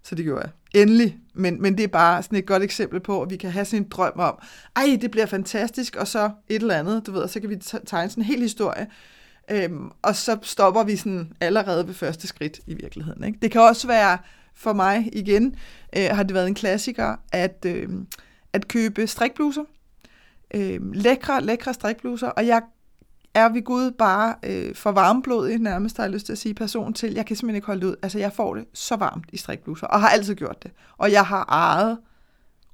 Så 0.06 0.14
det 0.14 0.24
gjorde 0.24 0.40
jeg. 0.40 0.82
Endelig. 0.82 1.18
Men, 1.34 1.62
men 1.62 1.76
det 1.76 1.84
er 1.84 1.88
bare 1.88 2.22
sådan 2.22 2.38
et 2.38 2.46
godt 2.46 2.62
eksempel 2.62 3.00
på, 3.00 3.22
at 3.22 3.30
vi 3.30 3.36
kan 3.36 3.50
have 3.50 3.64
sådan 3.64 3.82
en 3.82 3.88
drøm 3.88 4.12
om, 4.16 4.38
ej, 4.76 4.98
det 5.00 5.10
bliver 5.10 5.26
fantastisk, 5.26 5.96
og 5.96 6.08
så 6.08 6.30
et 6.48 6.62
eller 6.62 6.74
andet, 6.74 7.06
du 7.06 7.12
ved, 7.12 7.20
og 7.20 7.30
så 7.30 7.40
kan 7.40 7.50
vi 7.50 7.56
tegne 7.86 8.10
sådan 8.10 8.22
en 8.22 8.26
hel 8.26 8.40
historie, 8.40 8.86
Øhm, 9.50 9.90
og 10.02 10.16
så 10.16 10.38
stopper 10.42 10.84
vi 10.84 10.96
sådan 10.96 11.32
allerede 11.40 11.86
ved 11.86 11.94
første 11.94 12.26
skridt 12.26 12.60
i 12.66 12.74
virkeligheden. 12.74 13.24
Ikke? 13.24 13.38
Det 13.42 13.50
kan 13.50 13.60
også 13.60 13.86
være 13.86 14.18
for 14.54 14.72
mig 14.72 15.08
igen, 15.12 15.56
øh, 15.96 16.08
har 16.12 16.22
det 16.22 16.34
været 16.34 16.46
en 16.46 16.54
klassiker, 16.54 17.16
at, 17.32 17.64
øh, 17.66 17.88
at 18.52 18.68
købe 18.68 19.06
strikbluser. 19.06 19.64
Øh, 20.54 20.94
lækre, 20.94 21.42
lækre 21.42 21.74
strikbluser, 21.74 22.28
og 22.28 22.46
jeg 22.46 22.62
er 23.36 23.48
vi 23.48 23.60
Gud 23.60 23.90
bare 23.90 24.34
øh, 24.42 24.74
for 24.74 24.92
varmblodig 24.92 25.58
nærmest, 25.58 25.96
har 25.96 26.04
jeg 26.04 26.12
lyst 26.12 26.26
til 26.26 26.32
at 26.32 26.38
sige, 26.38 26.54
person 26.54 26.92
til. 26.92 27.14
Jeg 27.14 27.26
kan 27.26 27.36
simpelthen 27.36 27.56
ikke 27.56 27.66
holde 27.66 27.80
det 27.80 27.86
ud. 27.86 27.96
Altså, 28.02 28.18
jeg 28.18 28.32
får 28.32 28.54
det 28.54 28.64
så 28.74 28.96
varmt 28.96 29.24
i 29.32 29.36
strikbluser, 29.36 29.86
og 29.86 30.00
har 30.00 30.08
altid 30.08 30.34
gjort 30.34 30.62
det. 30.62 30.70
Og 30.96 31.12
jeg 31.12 31.26
har 31.26 31.44
ejet 31.44 31.98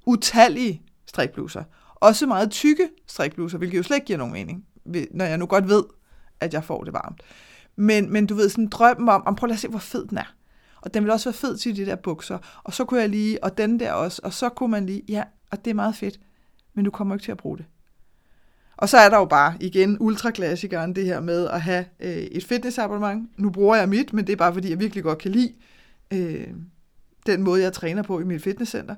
utallige 0.07 0.83
strikbluser. 1.07 1.65
Også 1.95 2.27
meget 2.27 2.51
tykke 2.51 2.89
strikbluser, 3.07 3.59
hvilket 3.59 3.79
jo 3.79 3.83
slet 3.83 3.97
ikke 3.97 4.07
giver 4.07 4.19
nogen 4.19 4.33
mening, 4.33 4.65
når 5.11 5.25
jeg 5.25 5.39
nu 5.39 5.47
godt 5.47 5.69
ved, 5.69 5.85
at 6.41 6.55
jeg 6.55 6.65
får 6.65 6.85
det 6.85 6.93
varmt. 6.93 7.23
Men, 7.77 8.13
men 8.13 8.27
du 8.27 8.35
ved, 8.35 8.49
sådan 8.49 8.69
drømmen 8.69 9.09
om, 9.09 9.23
om 9.27 9.35
prøv 9.35 9.51
at 9.51 9.59
se, 9.59 9.69
hvor 9.69 9.79
fed 9.79 10.07
den 10.07 10.19
er. 10.19 10.35
Og 10.81 10.95
den 10.95 11.03
vil 11.03 11.13
også 11.13 11.29
være 11.29 11.35
fed 11.35 11.57
til 11.57 11.77
de 11.77 11.87
der 11.87 11.97
bukser. 11.97 12.39
Og 12.65 12.75
så 12.75 12.85
kunne 12.85 13.01
jeg 13.01 13.09
lige, 13.09 13.45
og 13.45 13.59
den 13.59 13.81
der 13.81 13.93
også, 13.93 14.21
og 14.25 14.33
så 14.33 14.49
kunne 14.49 14.71
man 14.71 14.87
lige, 14.87 15.03
ja, 15.09 15.23
og 15.51 15.65
det 15.65 15.71
er 15.71 15.75
meget 15.75 15.95
fedt, 15.95 16.21
men 16.75 16.85
du 16.85 16.91
kommer 16.91 17.15
ikke 17.15 17.25
til 17.25 17.33
at 17.33 17.39
bruge 17.39 17.59
det. 17.59 17.67
Og 18.83 18.89
så 18.89 18.97
er 18.97 19.09
der 19.09 19.19
jo 19.19 19.25
bare 19.25 19.55
igen 19.61 19.97
ultraklassikeren, 20.01 20.97
det 20.97 21.05
her 21.05 21.21
med 21.21 21.49
at 21.49 21.61
have 21.61 21.85
øh, 22.01 22.11
et 22.13 22.45
fitnessabonnement. 22.45 23.31
Nu 23.37 23.51
bruger 23.51 23.77
jeg 23.77 23.89
mit, 23.89 24.13
men 24.13 24.27
det 24.27 24.33
er 24.33 24.37
bare 24.37 24.53
fordi, 24.53 24.71
jeg 24.71 24.81
virkelig 24.81 25.05
godt 25.05 25.19
kan 25.19 25.31
lide 25.31 25.53
øh, 26.13 26.49
den 27.27 27.43
måde, 27.43 27.63
jeg 27.63 27.73
træner 27.73 28.03
på 28.03 28.21
i 28.21 28.25
mit 28.25 28.43
fitnesscenter. 28.43 28.95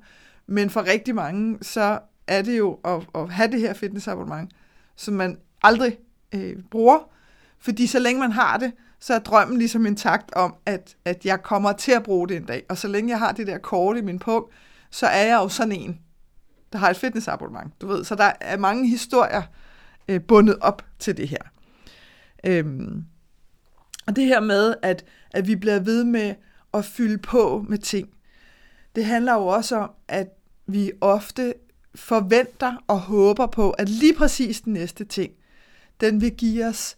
Men 0.47 0.71
for 0.71 0.87
rigtig 0.87 1.15
mange, 1.15 1.59
så 1.63 1.99
er 2.27 2.43
det 2.43 2.59
jo 2.59 2.79
at, 2.85 3.07
at 3.15 3.31
have 3.31 3.51
det 3.51 3.61
her 3.61 3.73
fitnessabonnement, 3.73 4.53
som 4.97 5.15
man 5.15 5.39
aldrig 5.63 5.99
øh, 6.35 6.57
bruger, 6.71 6.99
fordi 7.59 7.87
så 7.87 7.99
længe 7.99 8.21
man 8.21 8.33
har 8.33 8.57
det, 8.57 8.73
så 9.01 9.15
er 9.15 9.19
drømmen 9.19 9.59
ligesom 9.59 9.87
intakt 9.87 10.33
om, 10.35 10.55
at, 10.67 10.97
at 11.05 11.27
jeg 11.27 11.43
kommer 11.43 11.73
til 11.73 11.93
at 11.93 12.03
bruge 12.03 12.29
det 12.29 12.37
en 12.37 12.45
dag. 12.45 12.63
Og 12.69 12.79
så 12.79 12.89
længe 12.89 13.11
jeg 13.11 13.19
har 13.19 13.33
det 13.33 13.47
der 13.47 13.59
kort 13.59 13.97
i 13.97 14.01
min 14.01 14.19
pung, 14.19 14.45
så 14.91 15.07
er 15.07 15.27
jeg 15.27 15.35
jo 15.35 15.49
sådan 15.49 15.73
en, 15.73 16.01
der 16.73 16.79
har 16.79 16.91
et 16.91 16.97
fitnessabonnement. 16.97 17.81
Du 17.81 17.87
ved, 17.87 18.05
så 18.05 18.15
der 18.15 18.33
er 18.41 18.57
mange 18.57 18.89
historier 18.89 19.43
øh, 20.09 20.21
bundet 20.21 20.57
op 20.61 20.85
til 20.99 21.17
det 21.17 21.29
her. 21.29 21.43
Øhm, 22.47 23.05
og 24.07 24.17
det 24.17 24.25
her 24.25 24.41
med, 24.41 24.75
at, 24.83 25.05
at 25.31 25.47
vi 25.47 25.57
bliver 25.57 25.81
ved 25.81 26.05
med 26.05 26.35
at 26.75 26.85
fylde 26.85 27.19
på 27.19 27.65
med 27.69 27.79
ting, 27.79 28.09
det 28.95 29.05
handler 29.05 29.35
jo 29.35 29.47
også 29.47 29.77
om, 29.77 29.91
at 30.09 30.29
vi 30.67 30.93
ofte 31.01 31.55
forventer 31.95 32.85
og 32.87 33.01
håber 33.01 33.47
på, 33.47 33.71
at 33.71 33.89
lige 33.89 34.15
præcis 34.15 34.61
den 34.61 34.73
næste 34.73 35.05
ting, 35.05 35.33
den 36.01 36.21
vil 36.21 36.35
give 36.35 36.67
os 36.67 36.97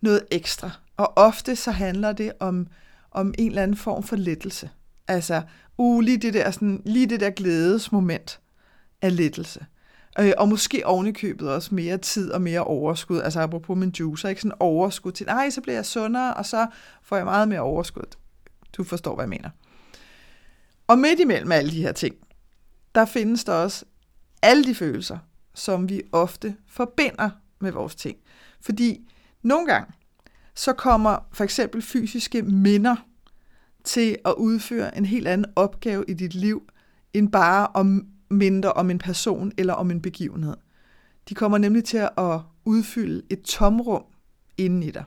noget 0.00 0.26
ekstra. 0.30 0.70
Og 0.96 1.12
ofte 1.16 1.56
så 1.56 1.70
handler 1.70 2.12
det 2.12 2.32
om, 2.40 2.66
om 3.10 3.34
en 3.38 3.48
eller 3.48 3.62
anden 3.62 3.76
form 3.76 4.02
for 4.02 4.16
lettelse. 4.16 4.70
Altså, 5.08 5.42
uh, 5.78 6.00
lige 6.00 6.18
det 6.18 6.34
der, 6.34 6.50
sådan, 6.50 6.82
lige 6.84 7.06
det 7.06 7.20
der 7.20 7.30
glædesmoment 7.30 8.40
af 9.02 9.16
lettelse. 9.16 9.66
Øh, 10.20 10.32
og 10.38 10.48
måske 10.48 10.86
ovenikøbet 10.86 11.50
også 11.50 11.74
mere 11.74 11.98
tid 11.98 12.30
og 12.30 12.42
mere 12.42 12.64
overskud. 12.64 13.20
Altså 13.20 13.40
apropos 13.40 13.78
min 13.78 13.90
juicer, 13.90 14.28
ikke 14.28 14.40
sådan 14.40 14.56
overskud 14.60 15.12
til, 15.12 15.26
nej, 15.26 15.50
så 15.50 15.60
bliver 15.60 15.76
jeg 15.76 15.86
sundere, 15.86 16.34
og 16.34 16.46
så 16.46 16.66
får 17.02 17.16
jeg 17.16 17.24
meget 17.24 17.48
mere 17.48 17.60
overskud. 17.60 18.16
Du 18.72 18.84
forstår, 18.84 19.14
hvad 19.14 19.24
jeg 19.24 19.28
mener. 19.28 19.50
Og 20.86 20.98
midt 20.98 21.20
imellem 21.20 21.52
alle 21.52 21.70
de 21.70 21.82
her 21.82 21.92
ting, 21.92 22.14
der 22.94 23.04
findes 23.04 23.44
der 23.44 23.52
også 23.52 23.84
alle 24.42 24.64
de 24.64 24.74
følelser, 24.74 25.18
som 25.54 25.88
vi 25.88 26.02
ofte 26.12 26.56
forbinder 26.68 27.30
med 27.60 27.72
vores 27.72 27.94
ting. 27.94 28.16
Fordi 28.60 29.08
nogle 29.42 29.66
gange, 29.66 29.92
så 30.54 30.72
kommer 30.72 31.18
for 31.32 31.44
eksempel 31.44 31.82
fysiske 31.82 32.42
minder 32.42 32.96
til 33.84 34.16
at 34.24 34.34
udføre 34.38 34.96
en 34.96 35.04
helt 35.04 35.28
anden 35.28 35.52
opgave 35.56 36.04
i 36.08 36.14
dit 36.14 36.34
liv, 36.34 36.68
end 37.14 37.32
bare 37.32 37.80
at 37.80 37.86
mindre 38.30 38.72
om 38.72 38.90
en 38.90 38.98
person 38.98 39.52
eller 39.58 39.74
om 39.74 39.90
en 39.90 40.02
begivenhed. 40.02 40.56
De 41.28 41.34
kommer 41.34 41.58
nemlig 41.58 41.84
til 41.84 42.08
at 42.16 42.40
udfylde 42.64 43.22
et 43.30 43.42
tomrum 43.42 44.04
inden 44.56 44.82
i 44.82 44.90
dig. 44.90 45.04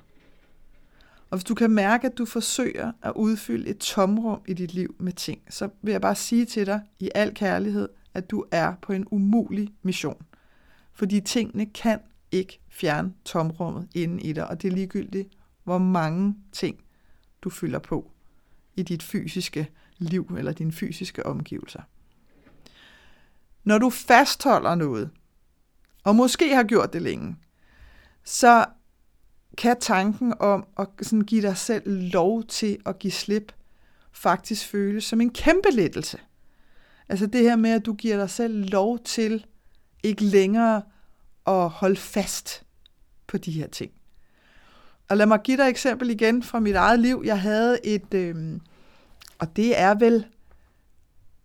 Og 1.30 1.38
hvis 1.38 1.44
du 1.44 1.56
kan 1.56 1.72
mærke, 1.72 2.08
at 2.08 2.18
du 2.18 2.26
forsøger 2.26 2.92
at 3.02 3.14
udfylde 3.16 3.68
et 3.68 3.78
tomrum 3.78 4.42
i 4.48 4.54
dit 4.54 4.74
liv 4.74 4.96
med 5.00 5.14
ting, 5.14 5.42
så 5.50 5.70
vil 5.82 5.92
jeg 5.92 6.02
bare 6.02 6.16
sige 6.16 6.46
til 6.46 6.66
dig 6.66 6.82
i 7.00 7.10
al 7.16 7.34
kærlighed, 7.34 7.90
at 8.14 8.32
du 8.32 8.46
er 8.52 8.74
på 8.82 8.94
en 8.94 9.08
umulig 9.12 9.74
mission. 9.84 10.26
Fordi 10.94 11.20
tingene 11.20 11.66
kan 11.66 12.00
ikke 12.32 12.60
fjerne 12.70 13.14
tomrummet 13.26 13.88
inden 13.96 14.20
i 14.20 14.34
dig, 14.34 14.48
og 14.48 14.62
det 14.62 14.68
er 14.68 14.76
ligegyldigt, 14.76 15.30
hvor 15.64 15.78
mange 15.78 16.36
ting 16.52 16.84
du 17.42 17.50
fylder 17.50 17.80
på 17.80 18.12
i 18.76 18.84
dit 18.84 19.04
fysiske 19.04 19.68
liv 19.98 20.36
eller 20.38 20.52
dine 20.52 20.72
fysiske 20.72 21.26
omgivelser. 21.26 21.82
Når 23.64 23.78
du 23.78 23.90
fastholder 23.90 24.76
noget, 24.76 25.10
og 26.04 26.16
måske 26.16 26.56
har 26.56 26.64
gjort 26.64 26.94
det 26.94 27.02
længe, 27.02 27.36
så 28.24 28.66
kan 29.58 29.80
tanken 29.80 30.34
om 30.40 30.68
at 30.80 30.88
sådan 31.02 31.22
give 31.22 31.42
dig 31.42 31.58
selv 31.58 32.12
lov 32.14 32.44
til 32.44 32.78
at 32.86 33.00
give 33.00 33.12
slip 33.12 33.52
faktisk 34.12 34.68
føles 34.68 35.04
som 35.04 35.22
en 35.22 35.34
kæmpe 35.34 35.70
lettelse. 35.72 36.18
Altså 37.10 37.26
det 37.26 37.42
her 37.42 37.56
med, 37.56 37.70
at 37.70 37.86
du 37.86 37.94
giver 37.94 38.18
dig 38.18 38.30
selv 38.30 38.70
lov 38.70 39.00
til 39.00 39.46
ikke 40.04 40.24
længere 40.24 40.82
at 41.48 41.70
holde 41.70 41.96
fast 41.96 42.64
på 43.28 43.38
de 43.38 43.52
her 43.52 43.68
ting. 43.68 43.92
Og 45.10 45.18
lad 45.18 45.26
mig 45.26 45.40
give 45.44 45.58
dig 45.58 45.64
et 45.64 45.70
eksempel 45.70 46.10
igen 46.10 46.44
fra 46.44 46.60
mit 46.60 46.76
eget 46.76 47.00
liv. 47.00 47.22
Jeg 47.26 47.42
havde 47.42 47.86
et, 47.86 48.14
øh, 48.14 48.60
og 49.40 49.56
det 49.56 49.80
er 49.80 49.96
vel, 49.96 50.26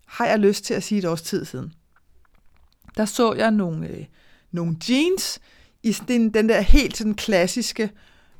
har 0.06 0.26
jeg 0.26 0.38
lyst 0.38 0.64
til 0.64 0.74
at 0.74 0.82
sige 0.82 0.98
et 0.98 1.04
års 1.04 1.22
tid 1.22 1.44
siden. 1.44 1.72
Der 2.96 3.04
så 3.04 3.34
jeg 3.34 3.50
nogle, 3.50 3.88
øh, 3.88 4.04
nogle 4.52 4.76
jeans 4.88 5.40
i 5.82 5.92
den, 5.92 6.34
den 6.34 6.48
der 6.48 6.60
helt 6.60 6.96
sådan 6.96 7.14
klassiske 7.14 7.90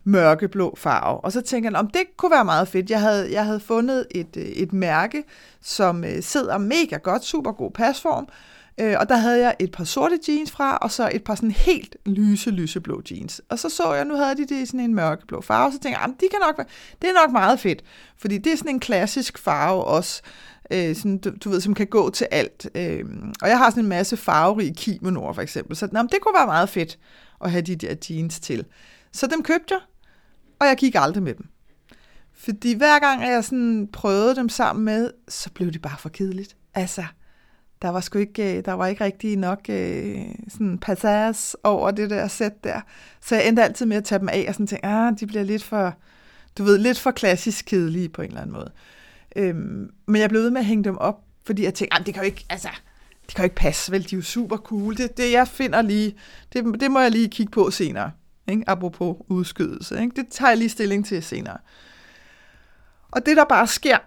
mørkeblå 0.05 0.75
farve. 0.79 1.21
Og 1.21 1.33
så 1.33 1.41
tænkte 1.41 1.71
jeg, 1.71 1.79
om 1.79 1.91
det 1.91 2.03
kunne 2.17 2.31
være 2.31 2.45
meget 2.45 2.69
fedt. 2.69 2.91
Jeg 2.91 3.01
havde, 3.01 3.33
jeg 3.33 3.45
havde 3.45 3.61
fundet 3.61 4.07
et, 4.11 4.37
øh, 4.37 4.45
et 4.45 4.73
mærke, 4.73 5.25
som 5.63 6.05
øh, 6.05 6.23
sidder 6.23 6.59
mega 6.59 6.97
godt, 6.97 7.25
super 7.25 7.53
god 7.53 7.71
pasform, 7.71 8.29
Øh, 8.81 8.97
og 9.01 9.09
der 9.09 9.17
havde 9.17 9.41
jeg 9.41 9.57
et 9.59 9.73
par 9.73 9.85
sorte 9.85 10.19
jeans 10.29 10.51
fra, 10.51 10.77
og 10.77 10.91
så 10.91 11.11
et 11.13 11.25
par 11.25 11.35
sådan 11.35 11.51
helt 11.51 11.97
lyse, 12.07 12.51
lyseblå 12.51 13.03
jeans. 13.11 13.41
Og 13.49 13.59
så 13.59 13.69
så 13.69 13.93
jeg, 13.93 14.05
nu 14.05 14.17
havde 14.17 14.37
de 14.37 14.47
det 14.47 14.63
i 14.63 14.67
sådan 14.67 14.81
en 14.81 14.95
mørkeblå 14.95 15.41
farve, 15.41 15.73
så 15.73 15.79
tænkte 15.79 16.01
jeg, 16.01 16.11
de 16.21 16.29
kan 16.31 16.41
nok 16.47 16.59
være, 16.59 16.67
det 17.03 17.11
er 17.11 17.27
nok 17.27 17.33
meget 17.33 17.61
fedt, 17.61 17.85
fordi 18.19 18.39
det 18.39 18.53
er 18.53 18.57
sådan 18.57 18.71
en 18.71 18.81
klassisk 18.81 19.39
farve 19.39 19.85
også, 19.85 20.23
øh, 20.71 20.97
sådan, 20.97 21.19
du, 21.19 21.33
du 21.45 21.51
ved, 21.51 21.61
som 21.61 21.75
kan 21.75 21.87
gå 21.87 22.11
til 22.11 22.27
alt. 22.31 22.71
Øh, 22.75 23.05
og 23.43 23.49
jeg 23.49 23.59
har 23.59 23.71
sådan 23.71 23.83
en 23.83 23.89
masse 23.89 24.17
farverige 24.17 24.75
kimonoer 24.75 25.33
for 25.33 25.43
eksempel, 25.43 25.77
så 25.77 25.89
nå, 25.93 26.03
det 26.03 26.21
kunne 26.21 26.35
være 26.39 26.47
meget 26.47 26.69
fedt 26.69 26.99
at 27.45 27.51
have 27.51 27.63
de 27.63 27.77
der 27.77 27.95
jeans 28.11 28.41
til. 28.41 28.65
Så 29.13 29.27
dem 29.27 29.43
købte 29.43 29.75
jeg, 29.75 29.81
og 30.59 30.67
jeg 30.67 30.77
gik 30.77 30.95
aldrig 30.95 31.23
med 31.23 31.35
dem. 31.35 31.47
Fordi 32.33 32.75
hver 32.75 32.99
gang 32.99 33.23
jeg 33.23 33.45
sådan 33.45 33.89
prøvede 33.93 34.37
dem 34.37 34.49
sammen 34.49 34.85
med, 34.85 35.11
så 35.29 35.51
blev 35.51 35.73
det 35.73 35.83
bare 35.83 35.99
for 35.99 36.09
kedeligt. 36.09 36.57
Altså, 36.75 37.05
der 37.83 37.89
var 37.89 38.01
sgu 38.01 38.19
ikke, 38.19 38.59
øh, 38.59 38.65
der 38.65 38.73
var 38.73 38.87
ikke 38.87 39.05
rigtig 39.05 39.37
nok 39.37 39.61
øh, 39.69 40.25
sådan 40.49 40.79
passage 40.79 41.57
over 41.65 41.91
det 41.91 42.11
der 42.11 42.29
sæt 42.29 42.65
der. 42.65 42.81
Så 43.21 43.35
jeg 43.35 43.49
endte 43.49 43.63
altid 43.63 43.87
med 43.87 43.97
at 43.97 44.05
tage 44.05 44.19
dem 44.19 44.29
af 44.29 44.45
og 44.49 44.55
sådan 44.55 44.67
tænke, 44.67 44.87
ah, 44.87 45.13
de 45.21 45.27
bliver 45.27 45.43
lidt 45.43 45.63
for, 45.63 45.95
du 46.59 46.65
ved, 46.65 46.79
lidt 46.79 46.99
for 46.99 47.11
klassisk 47.11 47.65
kedelige 47.65 48.09
på 48.09 48.23
en 48.23 48.29
eller 48.29 48.41
anden 48.41 48.55
måde. 48.55 48.71
Øhm, 49.37 49.91
men 50.07 50.21
jeg 50.21 50.29
blev 50.29 50.43
ved 50.43 50.51
med 50.51 50.61
at 50.61 50.67
hænge 50.67 50.85
dem 50.85 50.99
op, 50.99 51.25
fordi 51.47 51.65
jeg 51.65 51.75
tænkte, 51.75 51.97
ah, 51.99 52.07
det 52.07 52.15
kan 52.15 52.23
jo 52.23 52.27
ikke, 52.27 52.47
altså, 52.51 52.69
det 53.27 53.35
kan 53.35 53.43
jo 53.43 53.45
ikke 53.45 53.57
passe, 53.57 53.93
vel, 53.93 54.03
de 54.11 54.15
er 54.15 54.19
jo 54.19 54.23
super 54.23 54.57
cool. 54.57 54.97
Det, 54.97 55.17
det 55.17 55.33
jeg 55.33 55.49
finder 55.49 55.83
lige, 55.83 56.17
det, 56.53 56.81
det 56.81 56.91
må 56.91 57.01
jeg 57.01 57.11
lige 57.11 57.29
kigge 57.29 57.51
på 57.51 57.71
senere, 57.71 58.11
ikke? 58.49 58.65
apropos 58.67 59.17
udskydelse. 59.29 60.01
Ikke? 60.01 60.17
Det 60.17 60.29
tager 60.31 60.51
jeg 60.51 60.59
lige 60.59 60.69
stilling 60.69 61.07
til 61.07 61.23
senere. 61.23 61.59
Og 63.11 63.27
det, 63.27 63.37
der 63.37 63.45
bare 63.45 63.67
sker, 63.67 63.99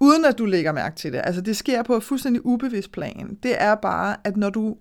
uden 0.00 0.24
at 0.24 0.38
du 0.38 0.44
lægger 0.44 0.72
mærke 0.72 0.96
til 0.96 1.12
det, 1.12 1.20
altså 1.24 1.40
det 1.40 1.56
sker 1.56 1.82
på 1.82 1.96
et 1.96 2.02
fuldstændig 2.02 2.46
ubevidst 2.46 2.92
plan, 2.92 3.38
det 3.42 3.62
er 3.62 3.74
bare, 3.74 4.16
at 4.24 4.36
når 4.36 4.50
du 4.50 4.76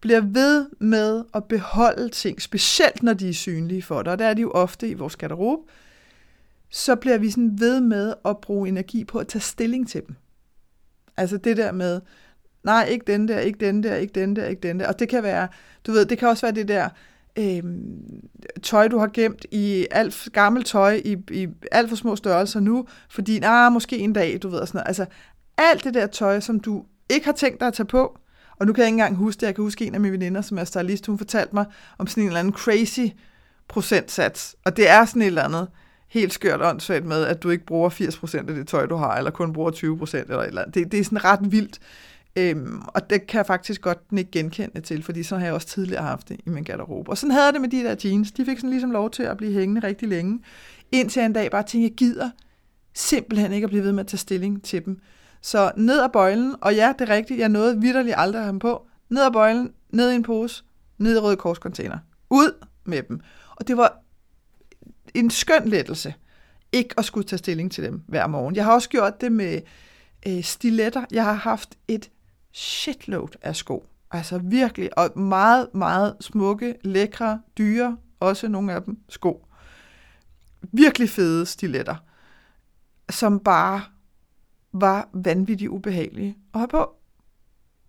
bliver 0.00 0.20
ved 0.20 0.68
med 0.78 1.24
at 1.34 1.44
beholde 1.44 2.08
ting, 2.08 2.42
specielt 2.42 3.02
når 3.02 3.12
de 3.12 3.28
er 3.28 3.32
synlige 3.32 3.82
for 3.82 4.02
dig, 4.02 4.12
og 4.12 4.18
der 4.18 4.26
er 4.26 4.34
de 4.34 4.42
jo 4.42 4.50
ofte 4.50 4.88
i 4.88 4.94
vores 4.94 5.16
garderobe, 5.16 5.62
så 6.70 6.96
bliver 6.96 7.18
vi 7.18 7.30
sådan 7.30 7.60
ved 7.60 7.80
med 7.80 8.14
at 8.24 8.38
bruge 8.38 8.68
energi 8.68 9.04
på 9.04 9.18
at 9.18 9.28
tage 9.28 9.42
stilling 9.42 9.88
til 9.88 10.02
dem. 10.06 10.16
Altså 11.16 11.36
det 11.36 11.56
der 11.56 11.72
med, 11.72 12.00
nej, 12.64 12.84
ikke 12.84 13.12
den 13.12 13.28
der, 13.28 13.38
ikke 13.38 13.66
den 13.66 13.82
der, 13.82 13.94
ikke 13.94 14.20
den 14.20 14.36
der, 14.36 14.46
ikke 14.46 14.68
den 14.68 14.80
der. 14.80 14.88
Og 14.88 14.98
det 14.98 15.08
kan 15.08 15.22
være, 15.22 15.48
du 15.86 15.92
ved, 15.92 16.06
det 16.06 16.18
kan 16.18 16.28
også 16.28 16.46
være 16.46 16.54
det 16.54 16.68
der, 16.68 16.88
øh, 17.38 17.62
tøj, 18.62 18.88
du 18.88 18.98
har 18.98 19.10
gemt 19.12 19.46
i 19.50 19.86
alt 19.90 20.28
gammelt 20.32 20.66
tøj 20.66 21.00
i, 21.04 21.16
i 21.30 21.48
alt 21.72 21.88
for 21.88 21.96
små 21.96 22.16
størrelser 22.16 22.60
nu, 22.60 22.86
fordi, 23.10 23.40
ah, 23.42 23.72
måske 23.72 23.98
en 23.98 24.12
dag, 24.12 24.38
du 24.42 24.48
ved, 24.48 24.66
sådan 24.66 24.78
noget. 24.78 24.88
Altså, 24.88 25.06
alt 25.58 25.84
det 25.84 25.94
der 25.94 26.06
tøj, 26.06 26.40
som 26.40 26.60
du 26.60 26.84
ikke 27.08 27.26
har 27.26 27.32
tænkt 27.32 27.60
dig 27.60 27.68
at 27.68 27.74
tage 27.74 27.86
på, 27.86 28.18
og 28.58 28.66
nu 28.66 28.72
kan 28.72 28.82
jeg 28.82 28.88
ikke 28.88 28.94
engang 28.94 29.16
huske 29.16 29.40
det, 29.40 29.46
jeg 29.46 29.54
kan 29.54 29.64
huske 29.64 29.86
en 29.86 29.94
af 29.94 30.00
mine 30.00 30.12
veninder, 30.12 30.40
som 30.40 30.58
er 30.58 30.64
stylist, 30.64 31.06
hun 31.06 31.18
fortalte 31.18 31.54
mig 31.54 31.64
om 31.98 32.06
sådan 32.06 32.22
en 32.22 32.26
eller 32.26 32.40
anden 32.40 32.54
crazy 32.54 33.06
procentsats, 33.68 34.56
og 34.64 34.76
det 34.76 34.88
er 34.88 35.04
sådan 35.04 35.22
et 35.22 35.26
eller 35.26 35.42
andet 35.42 35.68
helt 36.10 36.32
skørt 36.32 36.62
åndssvagt 36.62 37.04
med, 37.04 37.24
at 37.24 37.42
du 37.42 37.50
ikke 37.50 37.66
bruger 37.66 37.90
80% 37.90 38.38
af 38.38 38.54
det 38.54 38.68
tøj, 38.68 38.86
du 38.86 38.96
har, 38.96 39.16
eller 39.16 39.30
kun 39.30 39.52
bruger 39.52 39.70
20% 39.70 40.16
eller 40.16 40.38
et 40.38 40.46
eller 40.46 40.62
andet. 40.62 40.74
Det, 40.74 40.92
det 40.92 41.00
er 41.00 41.04
sådan 41.04 41.24
ret 41.24 41.52
vildt. 41.52 41.78
Øhm, 42.36 42.82
og 42.86 43.10
det 43.10 43.26
kan 43.26 43.38
jeg 43.38 43.46
faktisk 43.46 43.80
godt 43.80 43.98
ikke 44.18 44.30
genkende 44.30 44.80
til, 44.80 45.02
fordi 45.02 45.22
sådan 45.22 45.40
har 45.40 45.46
jeg 45.46 45.54
også 45.54 45.66
tidligere 45.66 46.02
haft 46.02 46.28
det 46.28 46.40
i 46.46 46.50
min 46.50 46.64
garderobe. 46.64 47.10
Og 47.10 47.18
sådan 47.18 47.30
havde 47.30 47.44
jeg 47.44 47.52
det 47.52 47.60
med 47.60 47.68
de 47.68 47.82
der 47.82 47.96
jeans. 48.04 48.32
De 48.32 48.44
fik 48.44 48.58
sådan 48.58 48.70
ligesom 48.70 48.90
lov 48.90 49.10
til 49.10 49.22
at 49.22 49.36
blive 49.36 49.52
hængende 49.52 49.86
rigtig 49.86 50.08
længe. 50.08 50.40
Indtil 50.92 51.22
en 51.22 51.32
dag 51.32 51.50
bare 51.50 51.62
tænkte, 51.62 51.82
jeg 51.82 51.96
gider 51.96 52.30
simpelthen 52.94 53.52
ikke 53.52 53.64
at 53.64 53.70
blive 53.70 53.84
ved 53.84 53.92
med 53.92 54.00
at 54.00 54.06
tage 54.06 54.18
stilling 54.18 54.62
til 54.62 54.84
dem. 54.84 55.00
Så 55.42 55.72
ned 55.76 56.00
ad 56.00 56.08
bøjlen, 56.08 56.54
og 56.60 56.74
ja, 56.74 56.92
det 56.98 57.10
er 57.10 57.14
rigtigt, 57.14 57.40
jeg 57.40 57.48
nåede 57.48 57.80
vidderligt 57.80 58.14
aldrig 58.18 58.38
at 58.38 58.44
have 58.44 58.52
dem 58.52 58.58
på. 58.58 58.86
Ned 59.08 59.22
ad 59.22 59.30
bøjlen, 59.30 59.72
ned 59.90 60.10
i 60.10 60.14
en 60.14 60.22
pose, 60.22 60.64
ned 60.98 61.16
i 61.16 61.18
røde 61.18 61.36
korscontainer. 61.36 61.98
Ud 62.30 62.66
med 62.84 63.02
dem. 63.02 63.20
Og 63.56 63.68
det 63.68 63.76
var 63.76 64.02
en 65.14 65.30
skøn 65.30 65.68
lettelse, 65.68 66.14
ikke 66.72 66.94
at 66.98 67.04
skulle 67.04 67.26
tage 67.26 67.38
stilling 67.38 67.72
til 67.72 67.84
dem 67.84 68.02
hver 68.08 68.26
morgen. 68.26 68.56
Jeg 68.56 68.64
har 68.64 68.72
også 68.72 68.88
gjort 68.88 69.20
det 69.20 69.32
med 69.32 69.60
øh, 70.26 70.44
stiletter. 70.44 71.04
Jeg 71.10 71.24
har 71.24 71.32
haft 71.32 71.78
et 71.88 72.10
shitload 72.52 73.28
af 73.42 73.56
sko 73.56 73.86
Altså 74.10 74.38
virkelig, 74.38 74.98
og 74.98 75.20
meget, 75.20 75.68
meget 75.74 76.16
smukke, 76.20 76.74
lækre, 76.82 77.40
dyre, 77.58 77.96
også 78.20 78.48
nogle 78.48 78.72
af 78.72 78.82
dem, 78.82 78.98
sko. 79.08 79.46
Virkelig 80.72 81.10
fede 81.10 81.46
stiletter, 81.46 81.96
som 83.10 83.40
bare 83.40 83.82
var 84.72 85.08
vanvittigt 85.12 85.70
ubehagelige 85.70 86.36
at 86.54 86.60
have 86.60 86.68
på. 86.68 86.94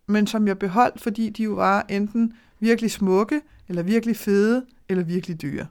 Men 0.08 0.28
som 0.28 0.48
jeg 0.48 0.60
beholdt, 0.60 1.02
fordi 1.02 1.30
de 1.30 1.44
jo 1.44 1.54
var 1.54 1.86
enten 1.90 2.34
virkelig 2.60 2.92
smukke, 2.92 3.42
eller 3.68 3.84
virkelig 3.84 4.18
fede, 4.18 4.66
eller 4.90 5.04
virkelig 5.04 5.42
dyre. 5.42 5.68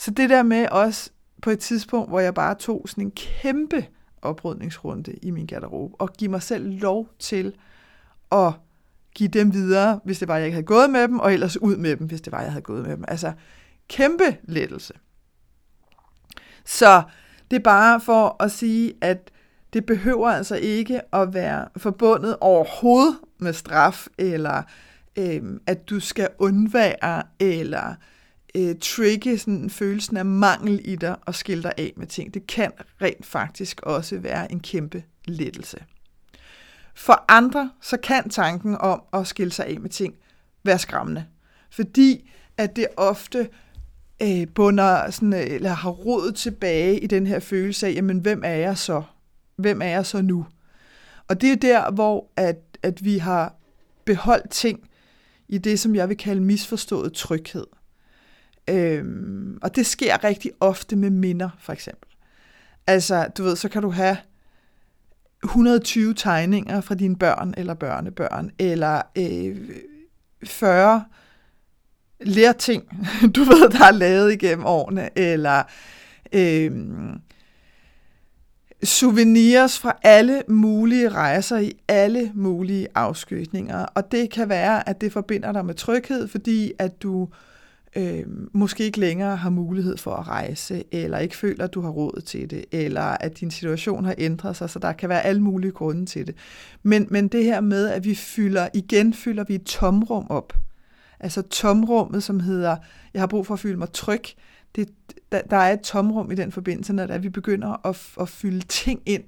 Så 0.00 0.10
det 0.10 0.30
der 0.30 0.42
med 0.42 0.68
også 0.68 1.10
på 1.42 1.50
et 1.50 1.58
tidspunkt, 1.58 2.10
hvor 2.10 2.20
jeg 2.20 2.34
bare 2.34 2.54
tog 2.54 2.84
sådan 2.88 3.04
en 3.04 3.10
kæmpe 3.10 3.86
oprydningsrunde 4.22 5.12
i 5.22 5.30
min 5.30 5.46
garderobe, 5.46 6.00
og 6.00 6.12
give 6.12 6.30
mig 6.30 6.42
selv 6.42 6.80
lov 6.80 7.08
til 7.18 7.54
at 8.32 8.52
give 9.14 9.28
dem 9.28 9.52
videre, 9.52 10.00
hvis 10.04 10.18
det 10.18 10.28
var, 10.28 10.36
jeg 10.36 10.46
ikke 10.46 10.54
havde 10.54 10.66
gået 10.66 10.90
med 10.90 11.02
dem, 11.08 11.18
og 11.18 11.32
ellers 11.32 11.56
ud 11.56 11.76
med 11.76 11.96
dem, 11.96 12.06
hvis 12.06 12.20
det 12.20 12.32
var, 12.32 12.42
jeg 12.42 12.52
havde 12.52 12.62
gået 12.62 12.82
med 12.82 12.96
dem. 12.96 13.04
Altså, 13.08 13.32
kæmpe 13.88 14.36
lettelse. 14.42 14.94
Så 16.64 17.02
det 17.50 17.56
er 17.56 17.60
bare 17.60 18.00
for 18.00 18.42
at 18.42 18.52
sige, 18.52 18.92
at 19.00 19.30
det 19.72 19.86
behøver 19.86 20.28
altså 20.28 20.56
ikke 20.56 21.14
at 21.14 21.34
være 21.34 21.68
forbundet 21.76 22.36
overhovedet 22.40 23.18
med 23.38 23.52
straf, 23.52 24.06
eller 24.18 24.62
øh, 25.18 25.42
at 25.66 25.90
du 25.90 26.00
skal 26.00 26.28
undvære, 26.38 27.22
eller 27.40 27.88
øh, 27.88 27.94
Øh, 28.54 28.74
trigge 28.80 29.38
sådan 29.38 29.70
følelsen 29.70 30.16
af 30.16 30.24
mangel 30.24 30.80
i 30.84 30.96
dig 30.96 31.16
og 31.26 31.34
skille 31.34 31.62
dig 31.62 31.72
af 31.78 31.92
med 31.96 32.06
ting. 32.06 32.34
Det 32.34 32.46
kan 32.46 32.72
rent 33.02 33.26
faktisk 33.26 33.80
også 33.82 34.18
være 34.18 34.52
en 34.52 34.60
kæmpe 34.60 35.02
lettelse. 35.24 35.84
For 36.94 37.24
andre, 37.28 37.70
så 37.82 37.96
kan 37.96 38.30
tanken 38.30 38.76
om 38.80 39.02
at 39.12 39.26
skille 39.26 39.52
sig 39.52 39.66
af 39.66 39.80
med 39.80 39.90
ting 39.90 40.14
være 40.62 40.78
skræmmende. 40.78 41.24
Fordi 41.70 42.30
at 42.56 42.76
det 42.76 42.86
ofte 42.96 43.48
øh, 44.22 44.46
bunder, 44.54 45.10
sådan, 45.10 45.32
øh, 45.32 45.40
eller 45.40 45.70
har 45.70 45.90
råd 45.90 46.32
tilbage 46.32 47.00
i 47.00 47.06
den 47.06 47.26
her 47.26 47.38
følelse 47.38 47.86
af, 47.86 47.92
jamen 47.92 48.18
hvem 48.18 48.42
er 48.44 48.54
jeg 48.54 48.78
så? 48.78 49.02
Hvem 49.56 49.82
er 49.82 49.86
jeg 49.86 50.06
så 50.06 50.22
nu? 50.22 50.46
Og 51.28 51.40
det 51.40 51.52
er 51.52 51.56
der, 51.56 51.90
hvor 51.90 52.30
at, 52.36 52.58
at 52.82 53.04
vi 53.04 53.18
har 53.18 53.54
beholdt 54.04 54.50
ting 54.50 54.90
i 55.48 55.58
det, 55.58 55.80
som 55.80 55.94
jeg 55.94 56.08
vil 56.08 56.16
kalde 56.16 56.40
misforstået 56.40 57.12
tryghed. 57.12 57.66
Øhm, 58.68 59.58
og 59.62 59.76
det 59.76 59.86
sker 59.86 60.24
rigtig 60.24 60.50
ofte 60.60 60.96
med 60.96 61.10
minder, 61.10 61.50
for 61.58 61.72
eksempel. 61.72 62.10
Altså, 62.86 63.28
du 63.38 63.42
ved, 63.42 63.56
så 63.56 63.68
kan 63.68 63.82
du 63.82 63.90
have 63.90 64.16
120 65.44 66.14
tegninger 66.14 66.80
fra 66.80 66.94
dine 66.94 67.16
børn 67.16 67.54
eller 67.56 67.74
børnebørn, 67.74 68.50
eller 68.58 69.02
øh, 69.18 69.56
40 70.44 71.04
lærting, 72.20 72.84
du 73.36 73.44
ved, 73.44 73.70
der 73.70 73.84
er 73.84 73.92
lavet 73.92 74.32
igennem 74.32 74.66
årene, 74.66 75.18
eller 75.18 75.62
øh, 76.32 76.70
souvenirs 78.82 79.78
fra 79.78 79.96
alle 80.02 80.42
mulige 80.48 81.08
rejser 81.08 81.58
i 81.58 81.72
alle 81.88 82.32
mulige 82.34 82.88
afskytninger. 82.94 83.84
Og 83.84 84.12
det 84.12 84.30
kan 84.30 84.48
være, 84.48 84.88
at 84.88 85.00
det 85.00 85.12
forbinder 85.12 85.52
dig 85.52 85.66
med 85.66 85.74
tryghed, 85.74 86.28
fordi 86.28 86.72
at 86.78 87.02
du 87.02 87.22
øh, 87.22 87.49
Øhm, 87.96 88.50
måske 88.52 88.84
ikke 88.84 89.00
længere 89.00 89.36
har 89.36 89.50
mulighed 89.50 89.96
for 89.96 90.14
at 90.14 90.28
rejse, 90.28 90.84
eller 90.92 91.18
ikke 91.18 91.36
føler, 91.36 91.64
at 91.64 91.74
du 91.74 91.80
har 91.80 91.90
råd 91.90 92.20
til 92.20 92.50
det, 92.50 92.64
eller 92.72 93.02
at 93.02 93.40
din 93.40 93.50
situation 93.50 94.04
har 94.04 94.14
ændret 94.18 94.56
sig, 94.56 94.70
så 94.70 94.78
der 94.78 94.92
kan 94.92 95.08
være 95.08 95.22
alle 95.22 95.42
mulige 95.42 95.72
grunde 95.72 96.06
til 96.06 96.26
det. 96.26 96.34
Men, 96.82 97.06
men 97.10 97.28
det 97.28 97.44
her 97.44 97.60
med, 97.60 97.88
at 97.88 98.04
vi 98.04 98.14
fylder, 98.14 98.68
igen 98.74 99.14
fylder 99.14 99.44
vi 99.44 99.54
et 99.54 99.64
tomrum 99.64 100.26
op. 100.28 100.56
Altså 101.20 101.42
tomrummet, 101.42 102.22
som 102.22 102.40
hedder, 102.40 102.76
jeg 103.14 103.22
har 103.22 103.26
brug 103.26 103.46
for 103.46 103.54
at 103.54 103.60
føle 103.60 103.76
mig 103.76 103.92
tryg, 103.92 104.24
det, 104.76 104.88
der, 105.32 105.42
der 105.42 105.56
er 105.56 105.72
et 105.72 105.80
tomrum 105.80 106.30
i 106.30 106.34
den 106.34 106.52
forbindelse, 106.52 106.92
når 106.92 107.18
vi 107.18 107.28
begynder 107.28 107.86
at, 107.86 108.02
at 108.20 108.28
fylde 108.28 108.60
ting 108.60 109.02
ind, 109.06 109.24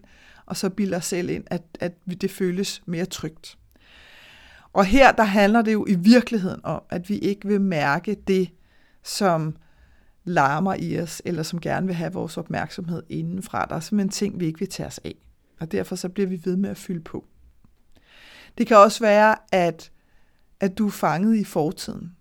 og 0.47 0.57
så 0.57 0.71
bilder 0.71 0.97
os 0.97 1.05
selv 1.05 1.31
ind, 1.31 1.45
at, 1.47 1.63
at 1.81 1.93
det 2.21 2.31
føles 2.31 2.83
mere 2.87 3.05
trygt. 3.05 3.59
Og 4.73 4.85
her, 4.85 5.13
der 5.13 5.23
handler 5.23 5.63
det 5.63 5.73
jo 5.73 5.87
i 5.89 5.95
virkeligheden 5.95 6.61
om, 6.65 6.83
at 6.91 7.09
vi 7.09 7.19
ikke 7.19 7.49
vil 7.49 7.61
mærke 7.61 8.17
det, 8.27 8.51
som 9.03 9.57
larmer 10.25 10.75
i 10.75 11.01
os, 11.01 11.23
eller 11.25 11.43
som 11.43 11.61
gerne 11.61 11.87
vil 11.87 11.95
have 11.95 12.13
vores 12.13 12.39
opmærksomhed 12.39 13.03
indenfra. 13.09 13.67
Der 13.67 13.75
er 13.75 13.81
simpelthen 13.81 14.11
ting, 14.11 14.41
vi 14.41 14.47
ikke 14.47 14.59
vil 14.59 14.69
tage 14.69 14.87
os 14.87 15.01
af. 15.05 15.15
Og 15.61 15.73
derfor 15.73 15.97
så 15.97 16.09
bliver 16.09 16.27
vi 16.29 16.41
ved 16.45 16.57
med 16.57 16.71
at 16.71 16.77
fylde 16.77 17.01
på. 17.01 17.25
Det 18.59 18.67
kan 18.67 18.77
også 18.77 19.05
være, 19.05 19.37
at, 19.53 19.91
at 20.61 20.79
du 20.79 20.87
er 20.87 20.91
fanget 20.91 21.37
i 21.37 21.45
fortiden. 21.45 22.17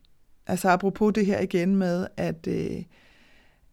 Altså 0.48 0.70
apropos 0.70 1.14
det 1.14 1.26
her 1.26 1.40
igen 1.40 1.76
med, 1.76 2.08
at, 2.18 2.48
øh, 2.48 2.84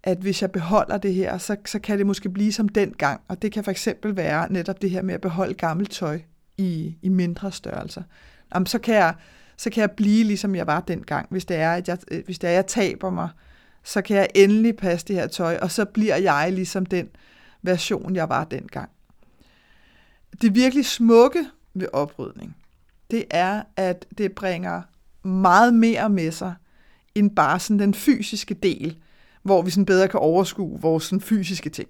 at 0.03 0.19
hvis 0.19 0.43
jeg 0.43 0.53
beholder 0.53 0.99
det 0.99 1.15
her, 1.15 1.39
så, 1.39 1.57
så 1.67 1.79
kan 1.79 1.99
det 1.99 2.07
måske 2.07 2.31
blive 2.31 2.53
som 2.53 2.69
den 2.69 2.93
gang. 2.93 3.21
Og 3.29 3.43
det 3.43 3.53
kan 3.53 3.65
for 3.65 3.71
eksempel 3.71 4.17
være 4.17 4.53
netop 4.53 4.83
det 4.83 4.91
her 4.91 5.03
med 5.03 5.15
at 5.15 5.21
beholde 5.21 5.55
gammelt 5.55 5.91
tøj 5.91 6.21
i, 6.57 6.97
i 7.03 7.09
mindre 7.09 7.53
størrelser 7.53 8.03
jamen, 8.55 8.67
så, 8.67 8.79
kan 8.79 8.95
jeg, 8.95 9.15
så 9.57 9.71
kan 9.71 9.81
jeg 9.81 9.91
blive, 9.91 10.25
ligesom 10.25 10.55
jeg 10.55 10.67
var 10.67 10.81
dengang. 10.81 11.27
Hvis 11.31 11.45
det 11.45 11.57
er, 11.57 11.73
at 11.73 11.89
jeg, 11.89 11.99
øh, 12.11 12.25
hvis 12.25 12.39
det 12.39 12.47
er, 12.47 12.51
at 12.51 12.57
jeg 12.57 12.67
taber 12.67 13.11
mig, 13.11 13.29
så 13.85 14.03
kan 14.03 14.17
jeg 14.17 14.29
endelig 14.35 14.77
passe 14.77 15.07
det 15.07 15.17
her 15.17 15.27
tøj, 15.27 15.59
og 15.63 15.71
så 15.71 15.85
bliver 15.85 16.17
jeg 16.17 16.53
ligesom 16.53 16.87
den 16.87 17.09
version, 17.63 18.17
jeg 18.17 18.29
var 18.29 18.45
dengang. 18.45 18.91
Det 20.43 20.55
virkelig 20.55 20.87
smukke 20.87 21.47
ved 21.75 21.87
oprydning, 21.93 22.57
det 23.11 23.25
er, 23.31 23.63
at 23.77 24.07
det 24.19 24.33
bringer 24.33 24.83
meget 25.23 25.75
mere 25.75 26.09
med 26.11 26.33
sig, 26.33 26.55
end 27.15 27.31
bare 27.37 27.59
sådan 27.61 27.79
den 27.79 27.95
fysiske 27.95 28.55
del, 28.55 28.99
hvor 29.43 29.63
vi 29.63 29.71
sådan 29.71 29.87
bedre 29.87 30.09
kan 30.09 30.21
overskue 30.21 30.81
vores 30.81 31.05
sådan 31.05 31.21
fysiske 31.21 31.71
ting. 31.71 31.89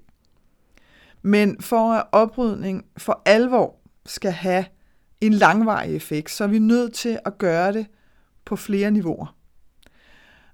Men 1.22 1.60
for 1.60 1.92
at 1.92 2.04
oprydning 2.12 2.84
for 2.96 3.22
alvor 3.24 3.76
skal 4.06 4.32
have 4.32 4.64
en 5.20 5.32
langvarig 5.32 5.96
effekt, 5.96 6.30
så 6.30 6.44
er 6.44 6.48
vi 6.48 6.58
nødt 6.58 6.94
til 6.94 7.18
at 7.24 7.38
gøre 7.38 7.72
det 7.72 7.86
på 8.44 8.56
flere 8.56 8.90
niveauer. 8.90 9.34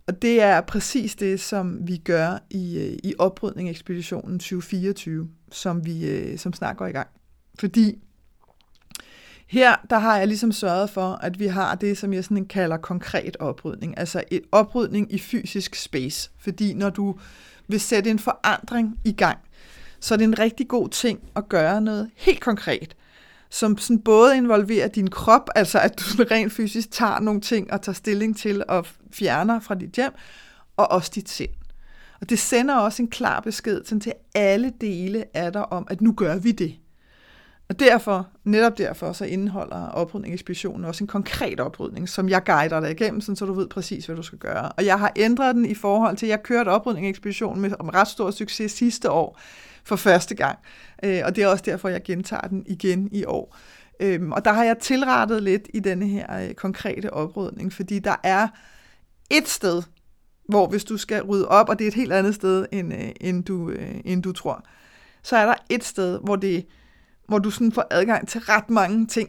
Og 0.06 0.22
det 0.22 0.42
er 0.42 0.60
præcis 0.60 1.14
det, 1.14 1.40
som 1.40 1.88
vi 1.88 1.96
gør 1.96 2.38
i, 2.50 2.78
øh, 2.78 2.98
i 3.04 3.14
oprydning 3.18 3.70
ekspeditionen 3.70 4.38
2024, 4.38 5.28
som 5.52 5.86
vi 5.86 6.06
øh, 6.06 6.38
som 6.38 6.52
snart 6.52 6.76
går 6.76 6.86
i 6.86 6.92
gang. 6.92 7.08
Fordi 7.58 7.98
her, 9.46 9.76
der 9.90 9.98
har 9.98 10.18
jeg 10.18 10.28
ligesom 10.28 10.52
sørget 10.52 10.90
for, 10.90 11.12
at 11.22 11.38
vi 11.38 11.46
har 11.46 11.74
det, 11.74 11.98
som 11.98 12.12
jeg 12.12 12.24
sådan 12.24 12.46
kalder 12.46 12.76
konkret 12.76 13.36
oprydning. 13.36 13.98
Altså 13.98 14.24
et 14.30 14.42
oprydning 14.52 15.12
i 15.12 15.18
fysisk 15.18 15.74
space. 15.74 16.30
Fordi 16.38 16.74
når 16.74 16.90
du 16.90 17.18
vil 17.68 17.80
sætte 17.80 18.10
en 18.10 18.18
forandring 18.18 18.98
i 19.04 19.12
gang, 19.12 19.38
så 20.00 20.14
er 20.14 20.18
det 20.18 20.24
en 20.24 20.38
rigtig 20.38 20.68
god 20.68 20.88
ting 20.88 21.20
at 21.36 21.48
gøre 21.48 21.80
noget 21.80 22.10
helt 22.16 22.40
konkret 22.40 22.96
som 23.54 23.78
sådan 23.78 23.98
både 23.98 24.36
involverer 24.36 24.88
din 24.88 25.10
krop, 25.10 25.50
altså 25.54 25.78
at 25.78 25.98
du 25.98 26.24
rent 26.30 26.52
fysisk 26.52 26.90
tager 26.90 27.20
nogle 27.20 27.40
ting 27.40 27.72
og 27.72 27.82
tager 27.82 27.94
stilling 27.94 28.36
til 28.36 28.64
og 28.68 28.86
fjerner 29.12 29.60
fra 29.60 29.74
dit 29.74 29.90
hjem, 29.90 30.12
og 30.76 30.90
også 30.90 31.10
dit 31.14 31.28
sind. 31.28 31.50
Og 32.20 32.30
det 32.30 32.38
sender 32.38 32.76
også 32.76 33.02
en 33.02 33.10
klar 33.10 33.40
besked 33.40 33.84
sådan 33.84 34.00
til 34.00 34.12
alle 34.34 34.72
dele 34.80 35.24
af 35.34 35.52
dig 35.52 35.72
om, 35.72 35.86
at 35.90 36.00
nu 36.00 36.12
gør 36.12 36.36
vi 36.36 36.52
det. 36.52 36.74
Og 37.68 37.80
derfor, 37.80 38.28
netop 38.44 38.78
derfor, 38.78 39.12
så 39.12 39.24
indeholder 39.24 39.88
oprydningsekspeditionen 39.88 40.84
også 40.84 41.04
en 41.04 41.08
konkret 41.08 41.60
oprydning, 41.60 42.08
som 42.08 42.28
jeg 42.28 42.44
guider 42.44 42.80
dig 42.80 42.90
igennem, 42.90 43.20
sådan, 43.20 43.36
så 43.36 43.46
du 43.46 43.52
ved 43.52 43.68
præcis, 43.68 44.06
hvad 44.06 44.16
du 44.16 44.22
skal 44.22 44.38
gøre. 44.38 44.72
Og 44.72 44.84
jeg 44.84 44.98
har 44.98 45.12
ændret 45.16 45.54
den 45.54 45.64
i 45.64 45.74
forhold 45.74 46.16
til, 46.16 46.26
at 46.26 46.30
jeg 46.30 46.42
kørte 46.42 46.68
oprydningsekspeditionen 46.68 47.62
med 47.62 47.70
med 47.84 47.94
ret 47.94 48.08
stor 48.08 48.30
succes 48.30 48.72
sidste 48.72 49.10
år 49.10 49.38
for 49.84 49.96
første 49.96 50.34
gang. 50.34 50.58
Øh, 51.04 51.20
og 51.24 51.36
det 51.36 51.44
er 51.44 51.48
også 51.48 51.64
derfor, 51.66 51.88
jeg 51.88 52.02
gentager 52.02 52.48
den 52.48 52.64
igen 52.66 53.08
i 53.12 53.24
år. 53.24 53.56
Øhm, 54.00 54.32
og 54.32 54.44
der 54.44 54.52
har 54.52 54.64
jeg 54.64 54.78
tilrettet 54.78 55.42
lidt 55.42 55.68
i 55.74 55.80
denne 55.80 56.06
her 56.06 56.48
øh, 56.48 56.54
konkrete 56.54 57.12
oprydning, 57.12 57.72
fordi 57.72 57.98
der 57.98 58.16
er 58.22 58.48
et 59.30 59.48
sted, 59.48 59.82
hvor 60.48 60.68
hvis 60.68 60.84
du 60.84 60.96
skal 60.96 61.22
rydde 61.22 61.48
op, 61.48 61.68
og 61.68 61.78
det 61.78 61.84
er 61.84 61.88
et 61.88 61.94
helt 61.94 62.12
andet 62.12 62.34
sted, 62.34 62.66
end, 62.72 62.94
øh, 62.94 63.10
end, 63.20 63.44
du, 63.44 63.70
øh, 63.70 63.94
end 64.04 64.22
du 64.22 64.32
tror, 64.32 64.64
så 65.22 65.36
er 65.36 65.46
der 65.46 65.54
et 65.68 65.84
sted, 65.84 66.18
hvor, 66.24 66.36
det, 66.36 66.66
hvor 67.28 67.38
du 67.38 67.50
sådan 67.50 67.72
får 67.72 67.86
adgang 67.90 68.28
til 68.28 68.40
ret 68.40 68.70
mange 68.70 69.06
ting, 69.06 69.28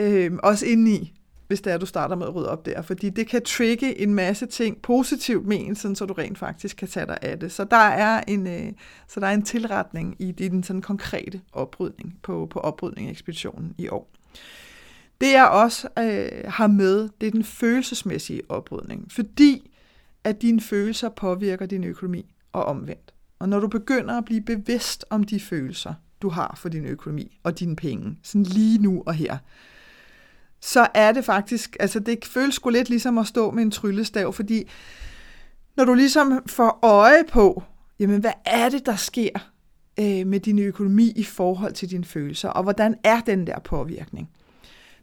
øh, 0.00 0.32
også 0.42 0.66
indeni 0.66 1.17
hvis 1.48 1.60
det 1.60 1.72
er, 1.72 1.78
du 1.78 1.86
starter 1.86 2.16
med 2.16 2.26
at 2.26 2.34
rydde 2.34 2.50
op 2.50 2.66
der. 2.66 2.82
Fordi 2.82 3.10
det 3.10 3.26
kan 3.26 3.42
trigge 3.42 4.00
en 4.00 4.14
masse 4.14 4.46
ting 4.46 4.82
positivt 4.82 5.46
med 5.46 5.74
sådan, 5.74 5.96
så 5.96 6.06
du 6.06 6.14
rent 6.14 6.38
faktisk 6.38 6.76
kan 6.76 6.88
tage 6.88 7.06
dig 7.06 7.18
af 7.22 7.38
det. 7.38 7.52
Så 7.52 7.64
der 7.64 7.76
er 7.76 8.24
en, 8.28 8.46
øh, 8.46 8.72
så 9.08 9.20
der 9.20 9.26
er 9.26 9.34
en 9.34 9.42
tilretning 9.42 10.16
i, 10.18 10.32
din 10.32 10.62
sådan 10.62 10.82
konkrete 10.82 11.40
oprydning 11.52 12.18
på, 12.22 12.46
på 12.50 12.58
oprydningsekspeditionen 12.58 13.74
i 13.78 13.88
år. 13.88 14.10
Det 15.20 15.32
jeg 15.32 15.48
også 15.48 15.88
øh, 15.98 16.52
har 16.52 16.66
med, 16.66 17.08
det 17.20 17.26
er 17.26 17.30
den 17.30 17.44
følelsesmæssige 17.44 18.42
oprydning. 18.48 19.12
Fordi 19.12 19.70
at 20.24 20.42
dine 20.42 20.60
følelser 20.60 21.08
påvirker 21.08 21.66
din 21.66 21.84
økonomi 21.84 22.34
og 22.52 22.64
omvendt. 22.64 23.14
Og 23.38 23.48
når 23.48 23.60
du 23.60 23.68
begynder 23.68 24.18
at 24.18 24.24
blive 24.24 24.40
bevidst 24.40 25.04
om 25.10 25.24
de 25.24 25.40
følelser, 25.40 25.94
du 26.22 26.28
har 26.28 26.54
for 26.56 26.68
din 26.68 26.84
økonomi 26.84 27.38
og 27.42 27.58
dine 27.58 27.76
penge, 27.76 28.18
sådan 28.22 28.42
lige 28.42 28.78
nu 28.78 29.02
og 29.06 29.14
her, 29.14 29.38
så 30.60 30.86
er 30.94 31.12
det 31.12 31.24
faktisk, 31.24 31.76
altså 31.80 32.00
det 32.00 32.24
føles 32.24 32.54
sgu 32.54 32.70
lidt 32.70 32.88
ligesom 32.88 33.18
at 33.18 33.26
stå 33.26 33.50
med 33.50 33.62
en 33.62 33.70
tryllestav, 33.70 34.32
fordi 34.32 34.64
når 35.76 35.84
du 35.84 35.94
ligesom 35.94 36.42
får 36.46 36.78
øje 36.82 37.24
på, 37.28 37.62
jamen 37.98 38.20
hvad 38.20 38.32
er 38.44 38.68
det, 38.68 38.86
der 38.86 38.96
sker 38.96 39.50
øh, 40.00 40.26
med 40.26 40.40
din 40.40 40.58
økonomi 40.58 41.12
i 41.16 41.24
forhold 41.24 41.72
til 41.72 41.90
dine 41.90 42.04
følelser, 42.04 42.48
og 42.48 42.62
hvordan 42.62 42.94
er 43.04 43.20
den 43.20 43.46
der 43.46 43.58
påvirkning? 43.58 44.30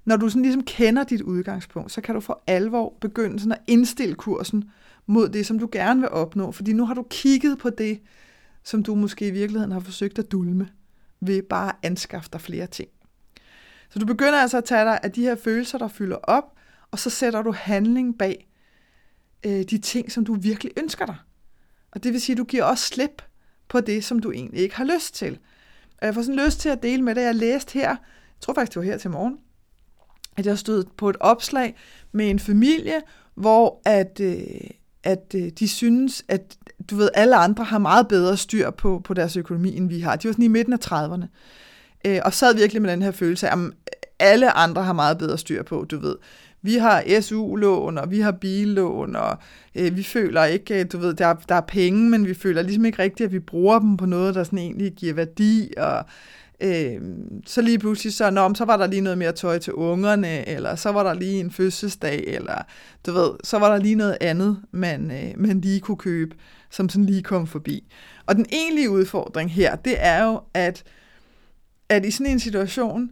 Når 0.05 0.17
du 0.17 0.29
sådan 0.29 0.41
ligesom 0.41 0.63
kender 0.63 1.03
dit 1.03 1.21
udgangspunkt, 1.21 1.91
så 1.91 2.01
kan 2.01 2.15
du 2.15 2.21
for 2.21 2.43
alvor 2.47 2.93
begynde 3.01 3.39
sådan 3.39 3.51
at 3.51 3.61
indstille 3.67 4.15
kursen 4.15 4.63
mod 5.05 5.29
det, 5.29 5.45
som 5.45 5.59
du 5.59 5.69
gerne 5.71 5.99
vil 5.99 6.09
opnå, 6.09 6.51
fordi 6.51 6.73
nu 6.73 6.85
har 6.85 6.93
du 6.93 7.05
kigget 7.09 7.57
på 7.57 7.69
det, 7.69 7.99
som 8.63 8.83
du 8.83 8.95
måske 8.95 9.27
i 9.27 9.31
virkeligheden 9.31 9.71
har 9.71 9.79
forsøgt 9.79 10.19
at 10.19 10.31
dulme 10.31 10.69
ved 11.21 11.41
bare 11.41 11.69
at 11.69 11.75
anskaffe 11.83 12.29
dig 12.33 12.41
flere 12.41 12.67
ting. 12.67 12.89
Så 13.89 13.99
du 13.99 14.05
begynder 14.05 14.41
altså 14.41 14.57
at 14.57 14.65
tage 14.65 14.85
dig 14.85 14.99
af 15.03 15.11
de 15.11 15.21
her 15.21 15.35
følelser, 15.35 15.77
der 15.77 15.87
fylder 15.87 16.15
op, 16.15 16.43
og 16.91 16.99
så 16.99 17.09
sætter 17.09 17.41
du 17.41 17.51
handling 17.51 18.17
bag 18.17 18.47
øh, 19.45 19.63
de 19.63 19.77
ting, 19.77 20.11
som 20.11 20.25
du 20.25 20.33
virkelig 20.33 20.71
ønsker 20.77 21.05
dig. 21.05 21.15
Og 21.91 22.03
det 22.03 22.13
vil 22.13 22.21
sige, 22.21 22.33
at 22.33 22.37
du 22.37 22.43
giver 22.43 22.63
også 22.63 22.85
slip 22.85 23.21
på 23.67 23.81
det, 23.81 24.03
som 24.03 24.19
du 24.19 24.31
egentlig 24.31 24.61
ikke 24.61 24.75
har 24.75 24.85
lyst 24.95 25.15
til. 25.15 25.39
Og 26.01 26.05
jeg 26.05 26.13
får 26.13 26.21
sådan 26.21 26.45
lyst 26.45 26.59
til 26.59 26.69
at 26.69 26.83
dele 26.83 27.01
med 27.01 27.15
det, 27.15 27.21
Jeg 27.21 27.35
læste 27.35 27.73
her, 27.73 27.89
jeg 27.89 27.97
tror 28.41 28.53
faktisk, 28.53 28.73
det 28.73 28.79
var 28.79 28.91
her 28.91 28.97
til 28.97 29.09
morgen, 29.09 29.37
at 30.37 30.45
jeg 30.45 30.59
stod 30.59 30.83
på 30.97 31.09
et 31.09 31.17
opslag 31.19 31.75
med 32.11 32.29
en 32.29 32.39
familie, 32.39 33.01
hvor 33.35 33.81
at, 33.85 34.19
øh, 34.21 34.37
at 35.03 35.35
øh, 35.35 35.49
de 35.59 35.67
synes, 35.67 36.23
at 36.27 36.57
du 36.89 36.95
ved, 36.95 37.09
alle 37.13 37.35
andre 37.35 37.63
har 37.63 37.77
meget 37.77 38.07
bedre 38.07 38.37
styr 38.37 38.69
på, 38.69 39.01
på 39.03 39.13
deres 39.13 39.37
økonomi, 39.37 39.77
end 39.77 39.89
vi 39.89 39.99
har. 39.99 40.15
De 40.15 40.27
var 40.27 40.31
sådan 40.33 40.45
i 40.45 40.47
midten 40.47 40.73
af 40.73 40.91
30'erne. 40.91 41.25
Øh, 42.05 42.19
og 42.25 42.33
sad 42.33 42.55
virkelig 42.55 42.81
med 42.81 42.91
den 42.91 43.01
her 43.01 43.11
følelse 43.11 43.49
af, 43.49 43.57
at 43.57 43.59
alle 44.19 44.51
andre 44.51 44.83
har 44.83 44.93
meget 44.93 45.17
bedre 45.17 45.37
styr 45.37 45.63
på, 45.63 45.85
du 45.91 45.99
ved. 45.99 46.15
Vi 46.61 46.75
har 46.75 47.21
SU-lån, 47.21 47.97
og 47.97 48.11
vi 48.11 48.19
har 48.19 48.31
billån, 48.31 49.15
og 49.15 49.37
øh, 49.75 49.97
vi 49.97 50.03
føler 50.03 50.45
ikke, 50.45 50.79
øh, 50.79 50.85
du 50.91 50.97
ved, 50.97 51.13
der, 51.13 51.33
der 51.49 51.55
er 51.55 51.61
penge, 51.61 52.09
men 52.09 52.27
vi 52.27 52.33
føler 52.33 52.61
ligesom 52.61 52.85
ikke 52.85 52.99
rigtigt, 52.99 53.27
at 53.27 53.33
vi 53.33 53.39
bruger 53.39 53.79
dem 53.79 53.97
på 53.97 54.05
noget, 54.05 54.35
der 54.35 54.43
sådan 54.43 54.59
egentlig 54.59 54.93
giver 54.93 55.13
værdi, 55.13 55.73
og 55.77 56.05
øh, 56.61 57.01
så 57.45 57.61
lige 57.61 57.79
pludselig 57.79 58.13
så, 58.13 58.29
nå, 58.29 58.53
så 58.53 58.65
var 58.65 58.77
der 58.77 58.87
lige 58.87 59.01
noget 59.01 59.17
mere 59.17 59.31
tøj 59.31 59.57
til 59.57 59.73
ungerne, 59.73 60.49
eller 60.49 60.75
så 60.75 60.91
var 60.91 61.03
der 61.03 61.13
lige 61.13 61.39
en 61.39 61.51
fødselsdag, 61.51 62.23
eller 62.27 62.61
du 63.05 63.11
ved, 63.11 63.29
så 63.43 63.59
var 63.59 63.71
der 63.71 63.83
lige 63.83 63.95
noget 63.95 64.17
andet, 64.21 64.57
man, 64.71 65.11
øh, 65.11 65.33
man 65.37 65.61
lige 65.61 65.79
kunne 65.79 65.97
købe, 65.97 66.35
som 66.69 66.89
sådan 66.89 67.05
lige 67.05 67.23
kom 67.23 67.47
forbi. 67.47 67.83
Og 68.25 68.35
den 68.35 68.45
egentlige 68.51 68.89
udfordring 68.89 69.51
her, 69.51 69.75
det 69.75 69.95
er 69.97 70.25
jo, 70.25 70.41
at, 70.53 70.83
at 71.89 72.05
i 72.05 72.11
sådan 72.11 72.31
en 72.31 72.39
situation, 72.39 73.11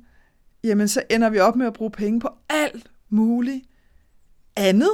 jamen 0.63 0.87
så 0.87 1.03
ender 1.09 1.29
vi 1.29 1.39
op 1.39 1.55
med 1.55 1.65
at 1.65 1.73
bruge 1.73 1.91
penge 1.91 2.19
på 2.19 2.29
alt 2.49 2.91
muligt 3.09 3.65
andet. 4.55 4.91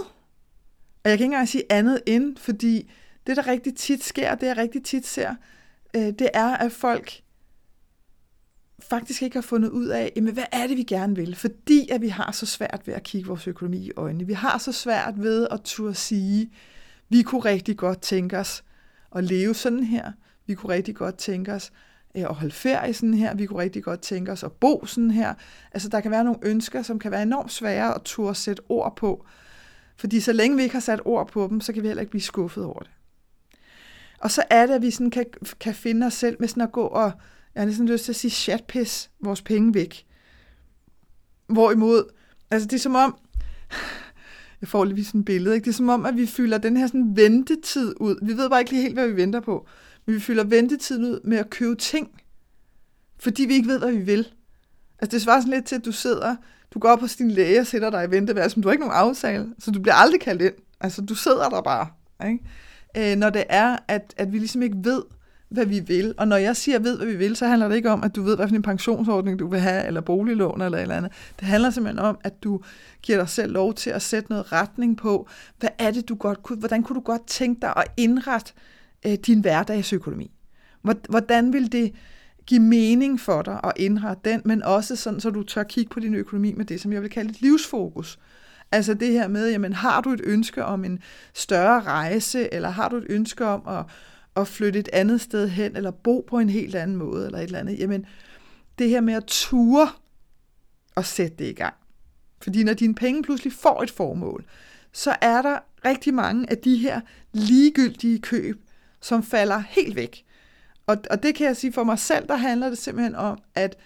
Og 1.03 1.09
jeg 1.09 1.17
kan 1.17 1.25
ikke 1.25 1.33
engang 1.33 1.47
sige 1.47 1.63
andet 1.69 2.01
end, 2.05 2.37
fordi 2.37 2.91
det, 3.27 3.37
der 3.37 3.47
rigtig 3.47 3.75
tit 3.75 4.03
sker, 4.03 4.35
det 4.35 4.47
jeg 4.47 4.57
rigtig 4.57 4.83
tit 4.83 5.07
ser, 5.07 5.35
øh, 5.95 6.01
det 6.01 6.29
er, 6.33 6.57
at 6.57 6.71
folk 6.71 7.21
faktisk 8.79 9.21
ikke 9.21 9.35
har 9.35 9.41
fundet 9.41 9.69
ud 9.69 9.87
af, 9.87 10.11
jamen, 10.15 10.33
hvad 10.33 10.43
er 10.51 10.67
det, 10.67 10.77
vi 10.77 10.83
gerne 10.83 11.15
vil? 11.15 11.35
Fordi 11.35 11.89
at 11.89 12.01
vi 12.01 12.07
har 12.07 12.31
så 12.31 12.45
svært 12.45 12.81
ved 12.85 12.93
at 12.93 13.03
kigge 13.03 13.27
vores 13.27 13.47
økonomi 13.47 13.77
i 13.77 13.91
øjnene. 13.95 14.27
Vi 14.27 14.33
har 14.33 14.57
så 14.57 14.71
svært 14.71 15.13
ved 15.17 15.47
at 15.51 15.61
turde 15.63 15.95
sige, 15.95 16.51
vi 17.09 17.21
kunne 17.21 17.41
rigtig 17.41 17.77
godt 17.77 18.01
tænke 18.01 18.37
os 18.37 18.63
at 19.15 19.23
leve 19.23 19.55
sådan 19.55 19.83
her. 19.83 20.11
Vi 20.45 20.53
kunne 20.53 20.73
rigtig 20.73 20.95
godt 20.95 21.17
tænke 21.17 21.53
os 21.53 21.71
Øh, 22.19 22.29
at 22.29 22.35
holde 22.35 22.53
ferie 22.53 22.93
sådan 22.93 23.13
her. 23.13 23.35
Vi 23.35 23.45
kunne 23.45 23.59
rigtig 23.59 23.83
godt 23.83 24.01
tænke 24.01 24.31
os 24.31 24.43
at 24.43 24.51
bo 24.51 24.85
sådan 24.85 25.11
her. 25.11 25.33
Altså, 25.71 25.89
der 25.89 25.99
kan 25.99 26.11
være 26.11 26.23
nogle 26.23 26.39
ønsker, 26.43 26.81
som 26.81 26.99
kan 26.99 27.11
være 27.11 27.23
enormt 27.23 27.51
svære 27.51 27.95
at 27.95 28.01
turde 28.01 28.35
sætte 28.35 28.63
ord 28.69 28.95
på. 28.95 29.25
Fordi 29.97 30.19
så 30.19 30.33
længe 30.33 30.57
vi 30.57 30.63
ikke 30.63 30.75
har 30.75 30.79
sat 30.79 31.01
ord 31.05 31.27
på 31.27 31.47
dem, 31.49 31.61
så 31.61 31.73
kan 31.73 31.83
vi 31.83 31.87
heller 31.87 32.01
ikke 32.01 32.11
blive 32.11 32.21
skuffet 32.21 32.65
over 32.65 32.79
det. 32.79 32.89
Og 34.19 34.31
så 34.31 34.43
er 34.49 34.65
det, 34.65 34.73
at 34.73 34.81
vi 34.81 34.91
sådan 34.91 35.11
kan, 35.11 35.25
kan 35.59 35.73
finde 35.73 36.05
os 36.05 36.13
selv 36.13 36.37
med 36.39 36.47
sådan 36.47 36.63
at 36.63 36.71
gå 36.71 36.83
og 36.83 37.11
jeg 37.55 37.61
har 37.61 37.65
næsten 37.65 37.89
lyst 37.89 38.05
til 38.05 38.11
at 38.11 38.15
sige 38.15 38.31
chatpis 38.31 39.09
vores 39.23 39.41
penge 39.41 39.73
væk. 39.73 40.05
Hvorimod, 41.47 42.03
altså 42.51 42.67
det 42.67 42.75
er 42.75 42.79
som 42.79 42.95
om, 42.95 43.17
jeg 44.61 44.67
får 44.67 44.85
lige 44.85 45.05
sådan 45.05 45.19
et 45.19 45.25
billede, 45.25 45.55
ikke? 45.55 45.65
det 45.65 45.71
er 45.71 45.75
som 45.75 45.89
om, 45.89 46.05
at 46.05 46.17
vi 46.17 46.25
fylder 46.25 46.57
den 46.57 46.77
her 46.77 46.87
sådan 46.87 47.15
ventetid 47.15 47.93
ud. 47.99 48.25
Vi 48.25 48.37
ved 48.37 48.49
bare 48.49 48.59
ikke 48.59 48.71
lige 48.71 48.81
helt, 48.81 48.93
hvad 48.93 49.07
vi 49.07 49.15
venter 49.15 49.39
på. 49.39 49.67
Men 50.09 50.15
vi 50.15 50.19
fylder 50.19 50.43
ventetiden 50.43 51.05
ud 51.05 51.19
med 51.23 51.37
at 51.37 51.49
købe 51.49 51.75
ting, 51.75 52.21
fordi 53.19 53.45
vi 53.45 53.53
ikke 53.53 53.67
ved, 53.67 53.79
hvad 53.79 53.91
vi 53.91 53.97
vil. 53.97 54.27
Altså 54.99 55.15
det 55.15 55.21
svarer 55.21 55.39
sådan 55.39 55.53
lidt 55.53 55.65
til, 55.65 55.75
at 55.75 55.85
du 55.85 55.91
sidder, 55.91 56.35
du 56.73 56.79
går 56.79 56.89
op 56.89 56.99
hos 56.99 57.15
din 57.15 57.31
læge 57.31 57.59
og 57.59 57.67
sætter 57.67 57.89
dig 57.89 58.05
i 58.07 58.11
venteværelse, 58.11 58.57
men 58.57 58.63
du 58.63 58.67
har 58.67 58.71
ikke 58.71 58.85
nogen 58.85 58.97
aftale, 58.97 59.47
så 59.59 59.71
du 59.71 59.81
bliver 59.81 59.95
aldrig 59.95 60.21
kaldt 60.21 60.41
ind. 60.41 60.53
Altså 60.81 61.01
du 61.01 61.15
sidder 61.15 61.49
der 61.49 61.61
bare. 61.61 61.87
Ikke? 62.29 63.11
Øh, 63.11 63.17
når 63.17 63.29
det 63.29 63.43
er, 63.49 63.77
at, 63.87 64.13
at 64.17 64.33
vi 64.33 64.37
ligesom 64.39 64.61
ikke 64.61 64.77
ved, 64.83 65.03
hvad 65.49 65.65
vi 65.65 65.79
vil. 65.79 66.13
Og 66.17 66.27
når 66.27 66.37
jeg 66.37 66.55
siger, 66.55 66.79
ved, 66.79 66.97
hvad 66.97 67.07
vi 67.07 67.15
vil, 67.15 67.35
så 67.35 67.47
handler 67.47 67.67
det 67.67 67.75
ikke 67.75 67.91
om, 67.91 68.03
at 68.03 68.15
du 68.15 68.23
ved, 68.23 68.37
hvilken 68.37 68.61
pensionsordning 68.61 69.39
du 69.39 69.47
vil 69.47 69.59
have, 69.59 69.85
eller 69.87 70.01
boliglån 70.01 70.61
eller 70.61 70.77
et 70.77 70.81
eller 70.81 70.95
andet. 70.95 71.11
Det 71.39 71.47
handler 71.47 71.69
simpelthen 71.69 72.05
om, 72.05 72.17
at 72.23 72.43
du 72.43 72.61
giver 73.01 73.17
dig 73.17 73.29
selv 73.29 73.51
lov 73.51 73.73
til 73.73 73.89
at 73.89 74.01
sætte 74.01 74.29
noget 74.29 74.51
retning 74.51 74.97
på, 74.97 75.29
hvad 75.59 75.69
er 75.79 75.91
det, 75.91 76.09
du 76.09 76.15
godt 76.15 76.43
kunne, 76.43 76.59
hvordan 76.59 76.83
kunne 76.83 76.95
du 76.95 77.03
godt 77.03 77.27
tænke 77.27 77.61
dig 77.61 77.73
at 77.75 77.91
indrette 77.97 78.53
øh, 79.05 79.13
din 79.13 79.41
hverdagsøkonomi? 79.41 80.31
Hvordan 81.09 81.53
vil 81.53 81.71
det 81.71 81.93
give 82.45 82.61
mening 82.61 83.19
for 83.19 83.41
dig 83.41 83.59
at 83.63 83.73
indrette 83.75 84.29
den, 84.29 84.41
men 84.45 84.63
også 84.63 84.95
sådan, 84.95 85.19
så 85.19 85.29
du 85.29 85.43
tør 85.43 85.63
kigge 85.63 85.89
på 85.89 85.99
din 85.99 86.15
økonomi 86.15 86.53
med 86.53 86.65
det, 86.65 86.81
som 86.81 86.93
jeg 86.93 87.01
vil 87.01 87.09
kalde 87.09 87.29
et 87.29 87.41
livsfokus. 87.41 88.19
Altså 88.71 88.93
det 88.93 89.11
her 89.11 89.27
med, 89.27 89.49
jamen 89.49 89.73
har 89.73 90.01
du 90.01 90.09
et 90.09 90.21
ønske 90.23 90.65
om 90.65 90.85
en 90.85 90.99
større 91.33 91.81
rejse, 91.81 92.53
eller 92.53 92.69
har 92.69 92.89
du 92.89 92.95
et 92.95 93.05
ønske 93.09 93.45
om 93.45 93.67
at 93.67 93.85
at 94.35 94.47
flytte 94.47 94.79
et 94.79 94.89
andet 94.93 95.21
sted 95.21 95.49
hen, 95.49 95.75
eller 95.75 95.91
bo 95.91 96.25
på 96.27 96.39
en 96.39 96.49
helt 96.49 96.75
anden 96.75 96.97
måde, 96.97 97.25
eller 97.25 97.39
et 97.39 97.43
eller 97.43 97.59
andet. 97.59 97.79
Jamen, 97.79 98.05
det 98.79 98.89
her 98.89 99.01
med 99.01 99.13
at 99.13 99.23
ture 99.27 99.89
og 100.95 101.05
sætte 101.05 101.37
det 101.37 101.49
i 101.49 101.53
gang. 101.53 101.73
Fordi 102.41 102.63
når 102.63 102.73
dine 102.73 102.95
penge 102.95 103.23
pludselig 103.23 103.53
får 103.53 103.83
et 103.83 103.91
formål, 103.91 104.45
så 104.93 105.15
er 105.21 105.41
der 105.41 105.59
rigtig 105.85 106.13
mange 106.13 106.49
af 106.49 106.57
de 106.57 106.77
her 106.77 107.01
ligegyldige 107.33 108.19
køb, 108.19 108.61
som 109.01 109.23
falder 109.23 109.63
helt 109.69 109.95
væk. 109.95 110.25
Og, 110.87 110.97
og 111.09 111.23
det 111.23 111.35
kan 111.35 111.47
jeg 111.47 111.57
sige 111.57 111.73
for 111.73 111.83
mig 111.83 111.99
selv, 111.99 112.27
der 112.27 112.35
handler 112.35 112.69
det 112.69 112.77
simpelthen 112.77 113.15
om, 113.15 113.37
at 113.55 113.77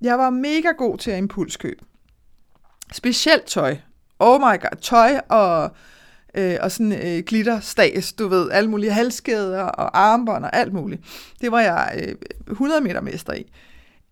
jeg 0.00 0.18
var 0.18 0.30
mega 0.30 0.68
god 0.78 0.98
til 0.98 1.10
at 1.10 1.18
impulskøb. 1.18 1.82
Specielt 2.92 3.44
tøj. 3.44 3.76
Oh 4.18 4.40
my 4.40 4.60
god, 4.60 4.76
tøj 4.80 5.20
og 5.28 5.70
øh, 6.34 6.56
og 6.60 6.72
sådan 6.72 6.92
øh, 6.92 7.24
glitterstas, 7.24 8.12
du 8.12 8.28
ved, 8.28 8.50
alle 8.50 8.70
mulige 8.70 8.92
halskæder 8.92 9.62
og 9.62 9.98
armbånd 9.98 10.44
og 10.44 10.56
alt 10.56 10.72
muligt. 10.72 11.02
Det 11.40 11.52
var 11.52 11.60
jeg 11.60 12.04
øh, 12.08 12.14
100 12.50 12.80
meter 12.80 13.00
mester 13.00 13.32
i. 13.32 13.52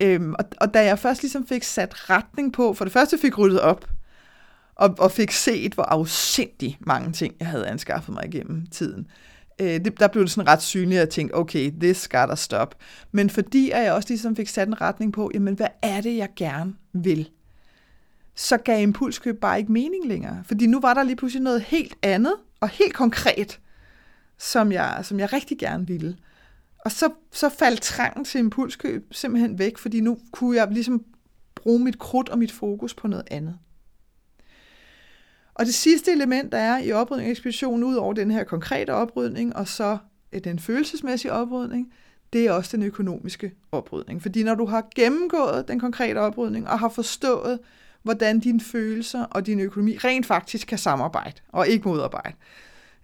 Øhm, 0.00 0.34
og, 0.38 0.44
og 0.60 0.74
da 0.74 0.84
jeg 0.84 0.98
først 0.98 1.22
ligesom 1.22 1.46
fik 1.46 1.62
sat 1.62 2.10
retning 2.10 2.52
på, 2.52 2.74
for 2.74 2.84
det 2.84 2.92
første 2.92 3.18
fik 3.18 3.38
ryddet 3.38 3.60
op, 3.60 3.88
og, 4.74 4.94
og 4.98 5.12
fik 5.12 5.30
set, 5.30 5.74
hvor 5.74 5.84
afsindig 5.84 6.78
mange 6.80 7.12
ting, 7.12 7.34
jeg 7.40 7.48
havde 7.48 7.66
anskaffet 7.66 8.14
mig 8.14 8.26
igennem 8.26 8.66
tiden. 8.66 9.00
Øh, 9.00 9.30
Øh, 9.60 9.84
det, 9.84 10.00
der 10.00 10.08
blev 10.08 10.24
det 10.24 10.30
sådan 10.30 10.48
ret 10.48 10.62
synligt, 10.62 10.92
at 10.92 11.06
jeg 11.06 11.08
tænkte, 11.10 11.34
okay, 11.34 11.72
this 11.80 12.08
der 12.08 12.34
stop. 12.34 12.74
Men 13.12 13.30
fordi 13.30 13.70
at 13.70 13.84
jeg 13.84 13.92
også 13.92 14.08
ligesom 14.08 14.36
fik 14.36 14.48
sat 14.48 14.68
en 14.68 14.80
retning 14.80 15.12
på, 15.12 15.30
jamen 15.34 15.54
hvad 15.54 15.68
er 15.82 16.00
det, 16.00 16.16
jeg 16.16 16.28
gerne 16.36 16.74
vil? 16.92 17.30
så 18.40 18.56
gav 18.56 18.82
impulskøb 18.82 19.40
bare 19.40 19.58
ikke 19.58 19.72
mening 19.72 20.06
længere. 20.06 20.42
Fordi 20.44 20.66
nu 20.66 20.80
var 20.80 20.94
der 20.94 21.02
lige 21.02 21.16
pludselig 21.16 21.42
noget 21.42 21.62
helt 21.62 21.94
andet 22.02 22.34
og 22.60 22.68
helt 22.68 22.94
konkret, 22.94 23.60
som 24.38 24.72
jeg, 24.72 25.00
som 25.02 25.20
jeg 25.20 25.32
rigtig 25.32 25.58
gerne 25.58 25.86
ville. 25.86 26.16
Og 26.84 26.92
så, 26.92 27.12
så 27.32 27.48
faldt 27.48 27.82
trangen 27.82 28.24
til 28.24 28.38
impulskøb 28.38 29.08
simpelthen 29.12 29.58
væk, 29.58 29.78
fordi 29.78 30.00
nu 30.00 30.18
kunne 30.32 30.56
jeg 30.56 30.68
ligesom 30.70 31.04
bruge 31.54 31.84
mit 31.84 31.98
krudt 31.98 32.28
og 32.28 32.38
mit 32.38 32.52
fokus 32.52 32.94
på 32.94 33.08
noget 33.08 33.24
andet. 33.30 33.58
Og 35.54 35.66
det 35.66 35.74
sidste 35.74 36.12
element, 36.12 36.52
der 36.52 36.58
er 36.58 36.78
i 36.78 36.92
oprydningsekspeditionen, 36.92 37.84
ud 37.84 37.94
over 37.94 38.12
den 38.12 38.30
her 38.30 38.44
konkrete 38.44 38.94
oprydning, 38.94 39.56
og 39.56 39.68
så 39.68 39.98
øh, 40.32 40.40
den 40.44 40.58
følelsesmæssige 40.58 41.32
oprydning, 41.32 41.92
det 42.32 42.46
er 42.46 42.52
også 42.52 42.76
den 42.76 42.86
økonomiske 42.86 43.52
oprydning. 43.72 44.22
Fordi 44.22 44.42
når 44.42 44.54
du 44.54 44.66
har 44.66 44.88
gennemgået 44.94 45.68
den 45.68 45.80
konkrete 45.80 46.18
oprydning 46.18 46.68
og 46.68 46.78
har 46.78 46.88
forstået, 46.88 47.58
hvordan 48.02 48.40
dine 48.40 48.60
følelser 48.60 49.24
og 49.24 49.46
din 49.46 49.60
økonomi 49.60 49.96
rent 49.96 50.26
faktisk 50.26 50.66
kan 50.66 50.78
samarbejde 50.78 51.40
og 51.48 51.68
ikke 51.68 51.88
modarbejde, 51.88 52.36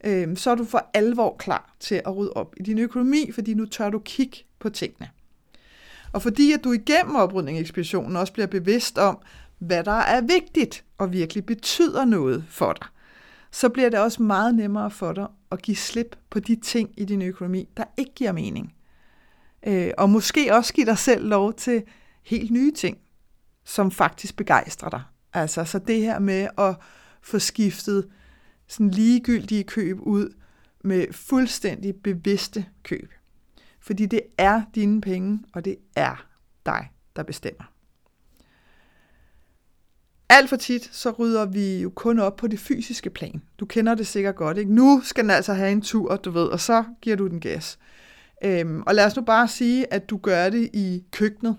øh, 0.04 0.37
så 0.37 0.50
er 0.50 0.54
du 0.54 0.64
for 0.64 0.90
alvor 0.94 1.37
klar 1.38 1.74
til 1.80 1.94
at 1.94 2.16
rydde 2.16 2.32
op 2.32 2.54
i 2.56 2.62
din 2.62 2.78
økonomi, 2.78 3.30
fordi 3.32 3.54
nu 3.54 3.66
tør 3.66 3.90
du 3.90 3.98
kigge 3.98 4.38
på 4.59 4.68
tingene. 4.68 5.09
Og 6.12 6.22
fordi 6.22 6.52
at 6.52 6.64
du 6.64 6.72
igennem 6.72 7.16
oprydningsekspeditionen 7.16 8.16
også 8.16 8.32
bliver 8.32 8.46
bevidst 8.46 8.98
om, 8.98 9.18
hvad 9.58 9.84
der 9.84 9.92
er 9.92 10.20
vigtigt 10.20 10.84
og 10.98 11.12
virkelig 11.12 11.46
betyder 11.46 12.04
noget 12.04 12.44
for 12.48 12.72
dig, 12.72 12.86
så 13.50 13.68
bliver 13.68 13.88
det 13.88 13.98
også 13.98 14.22
meget 14.22 14.54
nemmere 14.54 14.90
for 14.90 15.12
dig 15.12 15.26
at 15.50 15.62
give 15.62 15.76
slip 15.76 16.16
på 16.30 16.40
de 16.40 16.56
ting 16.56 16.90
i 16.96 17.04
din 17.04 17.22
økonomi, 17.22 17.68
der 17.76 17.84
ikke 17.96 18.14
giver 18.14 18.32
mening. 18.32 18.74
Øh, 19.66 19.90
og 19.98 20.10
måske 20.10 20.54
også 20.54 20.74
give 20.74 20.86
dig 20.86 20.98
selv 20.98 21.28
lov 21.28 21.54
til 21.54 21.82
helt 22.22 22.50
nye 22.50 22.72
ting, 22.72 22.98
som 23.64 23.90
faktisk 23.90 24.36
begejstrer 24.36 24.88
dig. 24.88 25.02
Altså, 25.32 25.64
så 25.64 25.78
det 25.78 26.00
her 26.00 26.18
med 26.18 26.48
at 26.58 26.76
få 27.22 27.38
skiftet 27.38 28.08
sådan 28.66 28.90
ligegyldige 28.90 29.64
køb 29.64 30.00
ud 30.00 30.34
med 30.84 31.12
fuldstændig 31.12 31.94
bevidste 32.04 32.66
køb. 32.82 33.12
Fordi 33.80 34.06
det 34.06 34.20
er 34.38 34.62
dine 34.74 35.00
penge, 35.00 35.40
og 35.52 35.64
det 35.64 35.76
er 35.96 36.26
dig, 36.66 36.90
der 37.16 37.22
bestemmer. 37.22 37.75
Alt 40.28 40.48
for 40.48 40.56
tit, 40.56 40.88
så 40.92 41.10
rydder 41.10 41.44
vi 41.44 41.80
jo 41.80 41.90
kun 41.90 42.18
op 42.18 42.36
på 42.36 42.46
det 42.46 42.58
fysiske 42.58 43.10
plan. 43.10 43.42
Du 43.58 43.66
kender 43.66 43.94
det 43.94 44.06
sikkert 44.06 44.36
godt, 44.36 44.58
ikke? 44.58 44.74
Nu 44.74 45.00
skal 45.04 45.24
den 45.24 45.30
altså 45.30 45.54
have 45.54 45.72
en 45.72 45.82
tur, 45.82 46.16
du 46.16 46.30
ved, 46.30 46.44
og 46.46 46.60
så 46.60 46.84
giver 47.02 47.16
du 47.16 47.26
den 47.26 47.40
gas. 47.40 47.78
Øhm, 48.44 48.82
og 48.86 48.94
lad 48.94 49.06
os 49.06 49.16
nu 49.16 49.22
bare 49.22 49.48
sige, 49.48 49.92
at 49.92 50.10
du 50.10 50.16
gør 50.16 50.50
det 50.50 50.70
i 50.72 51.04
køkkenet, 51.12 51.56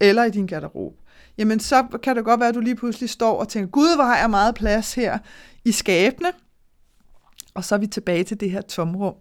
eller 0.00 0.24
i 0.24 0.30
din 0.30 0.46
garderobe. 0.46 0.96
Jamen, 1.38 1.60
så 1.60 1.98
kan 2.02 2.16
det 2.16 2.24
godt 2.24 2.40
være, 2.40 2.48
at 2.48 2.54
du 2.54 2.60
lige 2.60 2.76
pludselig 2.76 3.10
står 3.10 3.40
og 3.40 3.48
tænker, 3.48 3.70
gud, 3.70 3.96
hvor 3.96 4.04
har 4.04 4.18
jeg 4.18 4.30
meget 4.30 4.54
plads 4.54 4.94
her 4.94 5.18
i 5.64 5.72
skabene. 5.72 6.32
Og 7.54 7.64
så 7.64 7.74
er 7.74 7.78
vi 7.78 7.86
tilbage 7.86 8.24
til 8.24 8.40
det 8.40 8.50
her 8.50 8.60
tomrum, 8.60 9.14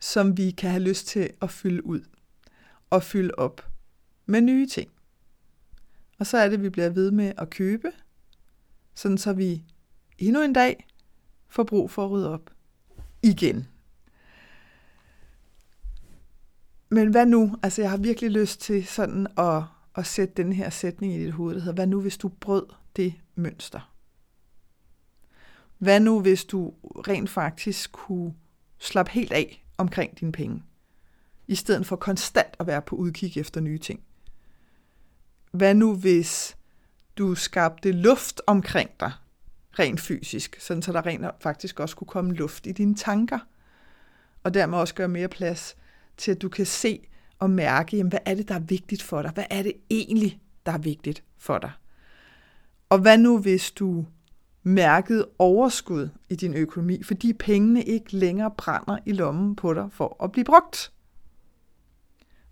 som 0.00 0.36
vi 0.36 0.50
kan 0.50 0.70
have 0.70 0.82
lyst 0.82 1.06
til 1.06 1.30
at 1.42 1.50
fylde 1.50 1.86
ud 1.86 2.00
og 2.90 3.02
fylde 3.02 3.34
op 3.38 3.66
med 4.26 4.40
nye 4.40 4.66
ting. 4.66 4.90
Og 6.20 6.26
så 6.26 6.38
er 6.38 6.48
det, 6.48 6.54
at 6.56 6.62
vi 6.62 6.68
bliver 6.68 6.88
ved 6.88 7.10
med 7.10 7.32
at 7.38 7.50
købe, 7.50 7.92
sådan 8.94 9.18
så 9.18 9.32
vi 9.32 9.64
endnu 10.18 10.42
en 10.42 10.52
dag 10.52 10.86
får 11.48 11.64
brug 11.64 11.90
for 11.90 12.04
at 12.04 12.10
rydde 12.10 12.30
op 12.30 12.50
igen. 13.22 13.68
Men 16.88 17.10
hvad 17.10 17.26
nu? 17.26 17.56
Altså, 17.62 17.82
jeg 17.82 17.90
har 17.90 17.96
virkelig 17.96 18.30
lyst 18.30 18.60
til 18.60 18.86
sådan 18.86 19.26
at, 19.38 19.62
at 19.94 20.06
sætte 20.06 20.34
den 20.34 20.52
her 20.52 20.70
sætning 20.70 21.14
i 21.14 21.24
dit 21.24 21.32
hoved, 21.32 21.54
der 21.54 21.60
hedder, 21.60 21.74
hvad 21.74 21.86
nu 21.86 22.00
hvis 22.00 22.18
du 22.18 22.28
brød 22.28 22.66
det 22.96 23.14
mønster? 23.34 23.94
Hvad 25.78 26.00
nu 26.00 26.20
hvis 26.20 26.44
du 26.44 26.74
rent 26.84 27.30
faktisk 27.30 27.92
kunne 27.92 28.34
slappe 28.78 29.12
helt 29.12 29.32
af 29.32 29.64
omkring 29.78 30.20
dine 30.20 30.32
penge, 30.32 30.62
i 31.46 31.54
stedet 31.54 31.86
for 31.86 31.96
konstant 31.96 32.56
at 32.58 32.66
være 32.66 32.82
på 32.82 32.96
udkig 32.96 33.38
efter 33.38 33.60
nye 33.60 33.78
ting? 33.78 34.00
Hvad 35.50 35.74
nu 35.74 35.96
hvis 35.96 36.56
du 37.18 37.34
skabte 37.34 37.92
luft 37.92 38.40
omkring 38.46 38.90
dig, 39.00 39.12
rent 39.78 40.00
fysisk, 40.00 40.60
sådan 40.60 40.82
så 40.82 40.92
der 40.92 41.06
rent 41.06 41.26
faktisk 41.40 41.80
også 41.80 41.96
kunne 41.96 42.08
komme 42.08 42.34
luft 42.34 42.66
i 42.66 42.72
dine 42.72 42.94
tanker, 42.94 43.38
og 44.44 44.54
dermed 44.54 44.78
også 44.78 44.94
gøre 44.94 45.08
mere 45.08 45.28
plads 45.28 45.76
til, 46.16 46.30
at 46.30 46.42
du 46.42 46.48
kan 46.48 46.66
se 46.66 47.06
og 47.38 47.50
mærke, 47.50 47.96
jamen, 47.96 48.10
hvad 48.10 48.20
er 48.24 48.34
det, 48.34 48.48
der 48.48 48.54
er 48.54 48.60
vigtigt 48.60 49.02
for 49.02 49.22
dig? 49.22 49.30
Hvad 49.30 49.44
er 49.50 49.62
det 49.62 49.72
egentlig, 49.90 50.40
der 50.66 50.72
er 50.72 50.78
vigtigt 50.78 51.24
for 51.38 51.58
dig? 51.58 51.70
Og 52.88 52.98
hvad 52.98 53.18
nu, 53.18 53.38
hvis 53.38 53.70
du 53.70 54.06
mærkede 54.62 55.28
overskud 55.38 56.08
i 56.28 56.34
din 56.34 56.54
økonomi, 56.54 57.02
fordi 57.02 57.32
pengene 57.32 57.82
ikke 57.82 58.16
længere 58.16 58.50
brænder 58.50 58.98
i 59.06 59.12
lommen 59.12 59.56
på 59.56 59.74
dig 59.74 59.88
for 59.92 60.24
at 60.24 60.32
blive 60.32 60.44
brugt? 60.44 60.92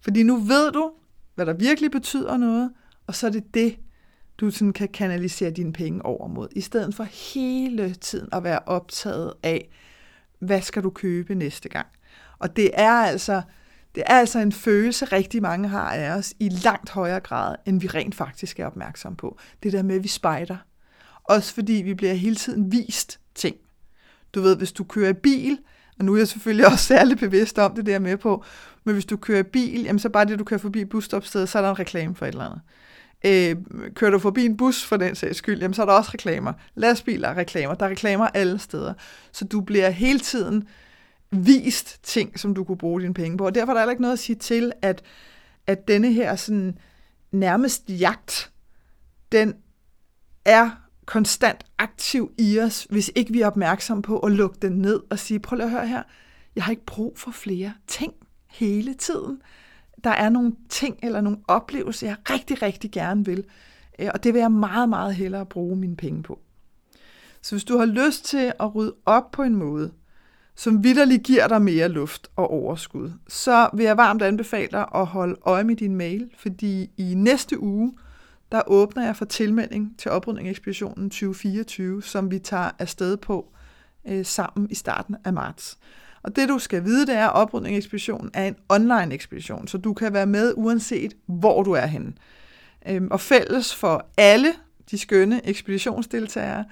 Fordi 0.01 0.23
nu 0.23 0.37
ved 0.37 0.73
du, 0.73 0.93
hvad 1.35 1.47
der 1.47 1.53
virkelig 1.53 1.91
betyder 1.91 2.37
noget, 2.37 2.73
og 3.09 3.15
så 3.15 3.27
er 3.27 3.31
det 3.31 3.55
det, 3.55 3.77
du 4.39 4.51
sådan 4.51 4.73
kan 4.73 4.89
kanalisere 4.89 5.51
dine 5.51 5.73
penge 5.73 6.05
over 6.05 6.29
mod, 6.29 6.49
i 6.53 6.61
stedet 6.61 6.95
for 6.95 7.05
hele 7.35 7.95
tiden 7.95 8.29
at 8.33 8.45
være 8.45 8.59
optaget 8.67 9.33
af, 9.43 9.69
hvad 10.39 10.63
skal 10.63 10.83
du 10.83 10.91
købe 10.91 11.35
næste 11.35 11.69
gang. 11.69 11.87
Og 12.39 12.57
det 12.57 12.71
er 12.75 12.93
altså, 12.93 13.43
det 13.95 14.03
er 14.07 14.15
altså 14.15 14.39
en 14.39 14.53
følelse, 14.53 15.05
rigtig 15.05 15.43
mange 15.43 15.69
har 15.69 15.93
af 15.93 16.11
os, 16.11 16.35
i 16.41 16.49
langt 16.49 16.91
højere 16.91 17.21
grad, 17.21 17.57
end 17.67 17.81
vi 17.81 17.87
rent 17.87 18.15
faktisk 18.15 18.61
er 18.61 18.67
opmærksom 18.67 19.17
på. 19.17 19.39
Det 19.63 19.73
der 19.73 19.83
med, 19.83 19.97
at 19.97 20.03
vi 20.03 20.09
spejder. 20.09 20.57
Også 21.25 21.55
fordi 21.55 21.73
vi 21.73 21.95
bliver 21.95 22.15
hele 22.15 22.37
tiden 22.37 22.73
vist 22.73 23.21
ting. 23.35 23.57
Du 24.35 24.41
ved, 24.41 24.57
hvis 24.57 24.73
du 24.73 24.85
kører 24.85 25.11
i 25.11 25.13
bil, 25.13 25.59
og 25.99 26.05
nu 26.05 26.15
er 26.15 26.19
jeg 26.19 26.29
selvfølgelig 26.29 26.67
også 26.67 26.85
særlig 26.85 27.19
bevidst 27.19 27.59
om 27.59 27.75
det, 27.75 27.87
der 27.87 27.99
med 27.99 28.17
på, 28.17 28.45
men 28.85 28.93
hvis 28.95 29.05
du 29.05 29.17
kører 29.17 29.41
i 29.41 29.43
bil, 29.43 29.83
jamen 29.83 29.99
så 29.99 30.09
bare 30.09 30.25
det, 30.25 30.39
du 30.39 30.45
kører 30.45 30.61
forbi 30.61 30.85
busstopstedet, 30.85 31.49
så 31.49 31.59
er 31.59 31.63
der 31.63 31.71
en 31.71 31.79
reklame 31.79 32.15
for 32.15 32.27
et 32.27 32.33
eller 32.33 32.45
andet. 32.45 32.61
Øh, 33.27 33.57
kører 33.95 34.11
du 34.11 34.19
forbi 34.19 34.45
en 34.45 34.57
bus 34.57 34.85
for 34.85 34.97
den 34.97 35.15
sags 35.15 35.39
skyld, 35.39 35.61
jamen 35.61 35.75
så 35.75 35.83
er 35.83 35.87
der 35.87 35.93
også 35.93 36.11
reklamer. 36.15 36.53
Lastbiler 36.75 37.37
reklamer. 37.37 37.75
Der 37.75 37.87
er 37.87 37.91
reklamer 37.91 38.27
alle 38.27 38.59
steder. 38.59 38.95
Så 39.33 39.45
du 39.45 39.61
bliver 39.61 39.91
hele 39.91 40.19
tiden 40.19 40.69
vist 41.31 42.05
ting, 42.05 42.39
som 42.39 42.55
du 42.55 42.65
kunne 42.65 42.79
bruge 42.79 43.01
dine 43.01 43.15
penge 43.15 43.39
på. 43.39 43.47
Og 43.47 43.55
derfor 43.55 43.73
er 43.73 43.75
der 43.75 43.81
heller 43.81 43.91
ikke 43.91 44.03
noget 44.03 44.13
at 44.13 44.19
sige 44.19 44.37
til, 44.37 44.73
at, 44.83 45.03
at 45.67 45.89
denne 45.89 46.13
her 46.13 46.37
sådan 46.37 46.79
nærmest 47.33 47.85
jagt, 47.89 48.51
den 49.33 49.55
er 50.45 50.71
konstant 51.07 51.65
aktiv 51.79 52.33
i 52.39 52.61
os, 52.61 52.87
hvis 52.91 53.11
ikke 53.15 53.33
vi 53.33 53.41
er 53.41 53.47
opmærksomme 53.47 54.03
på 54.03 54.19
at 54.19 54.33
lukke 54.33 54.59
den 54.63 54.73
ned 54.73 55.01
og 55.11 55.19
sige, 55.19 55.41
prøv 55.41 55.57
lige 55.57 55.67
at 55.67 55.71
høre 55.71 55.87
her, 55.87 56.03
jeg 56.57 56.65
har 56.65 56.71
ikke 56.71 56.87
brug 56.87 57.19
for 57.19 57.31
flere 57.31 57.75
ting 57.87 58.13
hele 58.47 58.95
tiden 58.95 59.43
der 60.05 60.11
er 60.11 60.29
nogle 60.29 60.53
ting 60.69 60.99
eller 61.03 61.21
nogle 61.21 61.39
oplevelser, 61.49 62.07
jeg 62.07 62.17
rigtig, 62.31 62.63
rigtig 62.63 62.91
gerne 62.91 63.25
vil. 63.25 63.45
Øh, 63.99 64.09
og 64.15 64.25
det 64.25 64.35
vil 64.35 64.41
jeg 64.41 64.53
meget, 64.53 64.89
meget 64.89 65.15
hellere 65.15 65.47
bruge 65.47 65.77
mine 65.77 65.97
penge 65.97 66.23
på. 66.23 66.39
Så 67.43 67.55
hvis 67.55 67.65
du 67.65 67.79
har 67.79 67.87
lyst 67.87 68.25
til 68.25 68.53
at 68.61 68.75
rydde 68.75 68.95
op 69.07 69.31
på 69.31 69.43
en 69.43 69.55
måde, 69.55 69.93
som 70.55 70.85
vidderligt 70.85 71.23
giver 71.23 71.49
dig 71.49 71.63
mere 71.63 71.89
luft 71.89 72.29
og 72.37 72.51
overskud, 72.51 73.13
så 73.29 73.71
vil 73.75 73.85
jeg 73.85 73.97
varmt 73.97 74.23
anbefale 74.23 74.69
dig 74.73 74.87
at 74.95 75.07
holde 75.07 75.37
øje 75.43 75.65
med 75.65 75.77
din 75.77 75.97
mail, 75.97 76.31
fordi 76.39 76.91
i 76.97 77.15
næste 77.15 77.61
uge, 77.61 77.93
der 78.53 78.63
åbner 78.67 79.05
jeg 79.05 79.17
for 79.17 79.25
tilmelding 79.25 79.99
til 79.99 80.11
oprydning 80.11 80.49
ekspeditionen 80.49 81.11
2024, 81.11 82.03
som 82.03 82.31
vi 82.31 82.39
tager 82.39 82.71
afsted 82.79 83.17
på 83.17 83.53
øh, 84.09 84.27
sammen 84.27 84.71
i 84.71 84.75
starten 84.75 85.17
af 85.25 85.33
marts. 85.33 85.79
Og 86.29 86.37
det 86.37 86.49
du 86.49 86.59
skal 86.59 86.85
vide, 86.85 87.07
det 87.07 87.15
er, 87.15 87.27
at 87.27 87.35
oprydningsekspeditionen 87.35 88.31
er 88.35 88.49
en 88.49 88.57
online 88.69 89.15
ekspedition, 89.15 89.69
så 89.69 89.79
du 89.79 89.95
kan 89.95 90.13
være 90.13 90.27
med 90.27 90.53
uanset 90.57 91.15
hvor 91.27 91.63
du 91.63 91.73
er 91.73 91.87
henne. 91.87 92.13
Øhm, 92.89 93.09
og 93.11 93.21
fælles 93.21 93.75
for 93.75 94.07
alle 94.19 94.49
de 94.91 94.99
skønne 94.99 95.47
ekspeditionsdeltagere, 95.47 96.65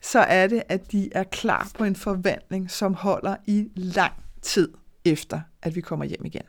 så 0.00 0.18
er 0.18 0.46
det, 0.46 0.62
at 0.68 0.92
de 0.92 1.08
er 1.12 1.22
klar 1.22 1.70
på 1.78 1.84
en 1.84 1.96
forvandling, 1.96 2.70
som 2.70 2.94
holder 2.94 3.36
i 3.46 3.68
lang 3.74 4.12
tid 4.42 4.68
efter, 5.04 5.40
at 5.62 5.76
vi 5.76 5.80
kommer 5.80 6.04
hjem 6.04 6.24
igen. 6.24 6.42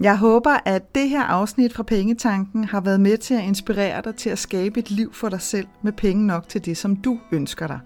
Jeg 0.00 0.18
håber, 0.18 0.58
at 0.64 0.94
det 0.94 1.08
her 1.08 1.22
afsnit 1.22 1.72
fra 1.72 1.82
Pengetanken 1.82 2.64
har 2.64 2.80
været 2.80 3.00
med 3.00 3.18
til 3.18 3.34
at 3.34 3.44
inspirere 3.44 4.02
dig 4.04 4.14
til 4.14 4.30
at 4.30 4.38
skabe 4.38 4.80
et 4.80 4.90
liv 4.90 5.12
for 5.12 5.28
dig 5.28 5.40
selv 5.40 5.66
med 5.82 5.92
penge 5.92 6.26
nok 6.26 6.48
til 6.48 6.64
det, 6.64 6.76
som 6.76 6.96
du 6.96 7.20
ønsker 7.32 7.66
dig. 7.66 7.80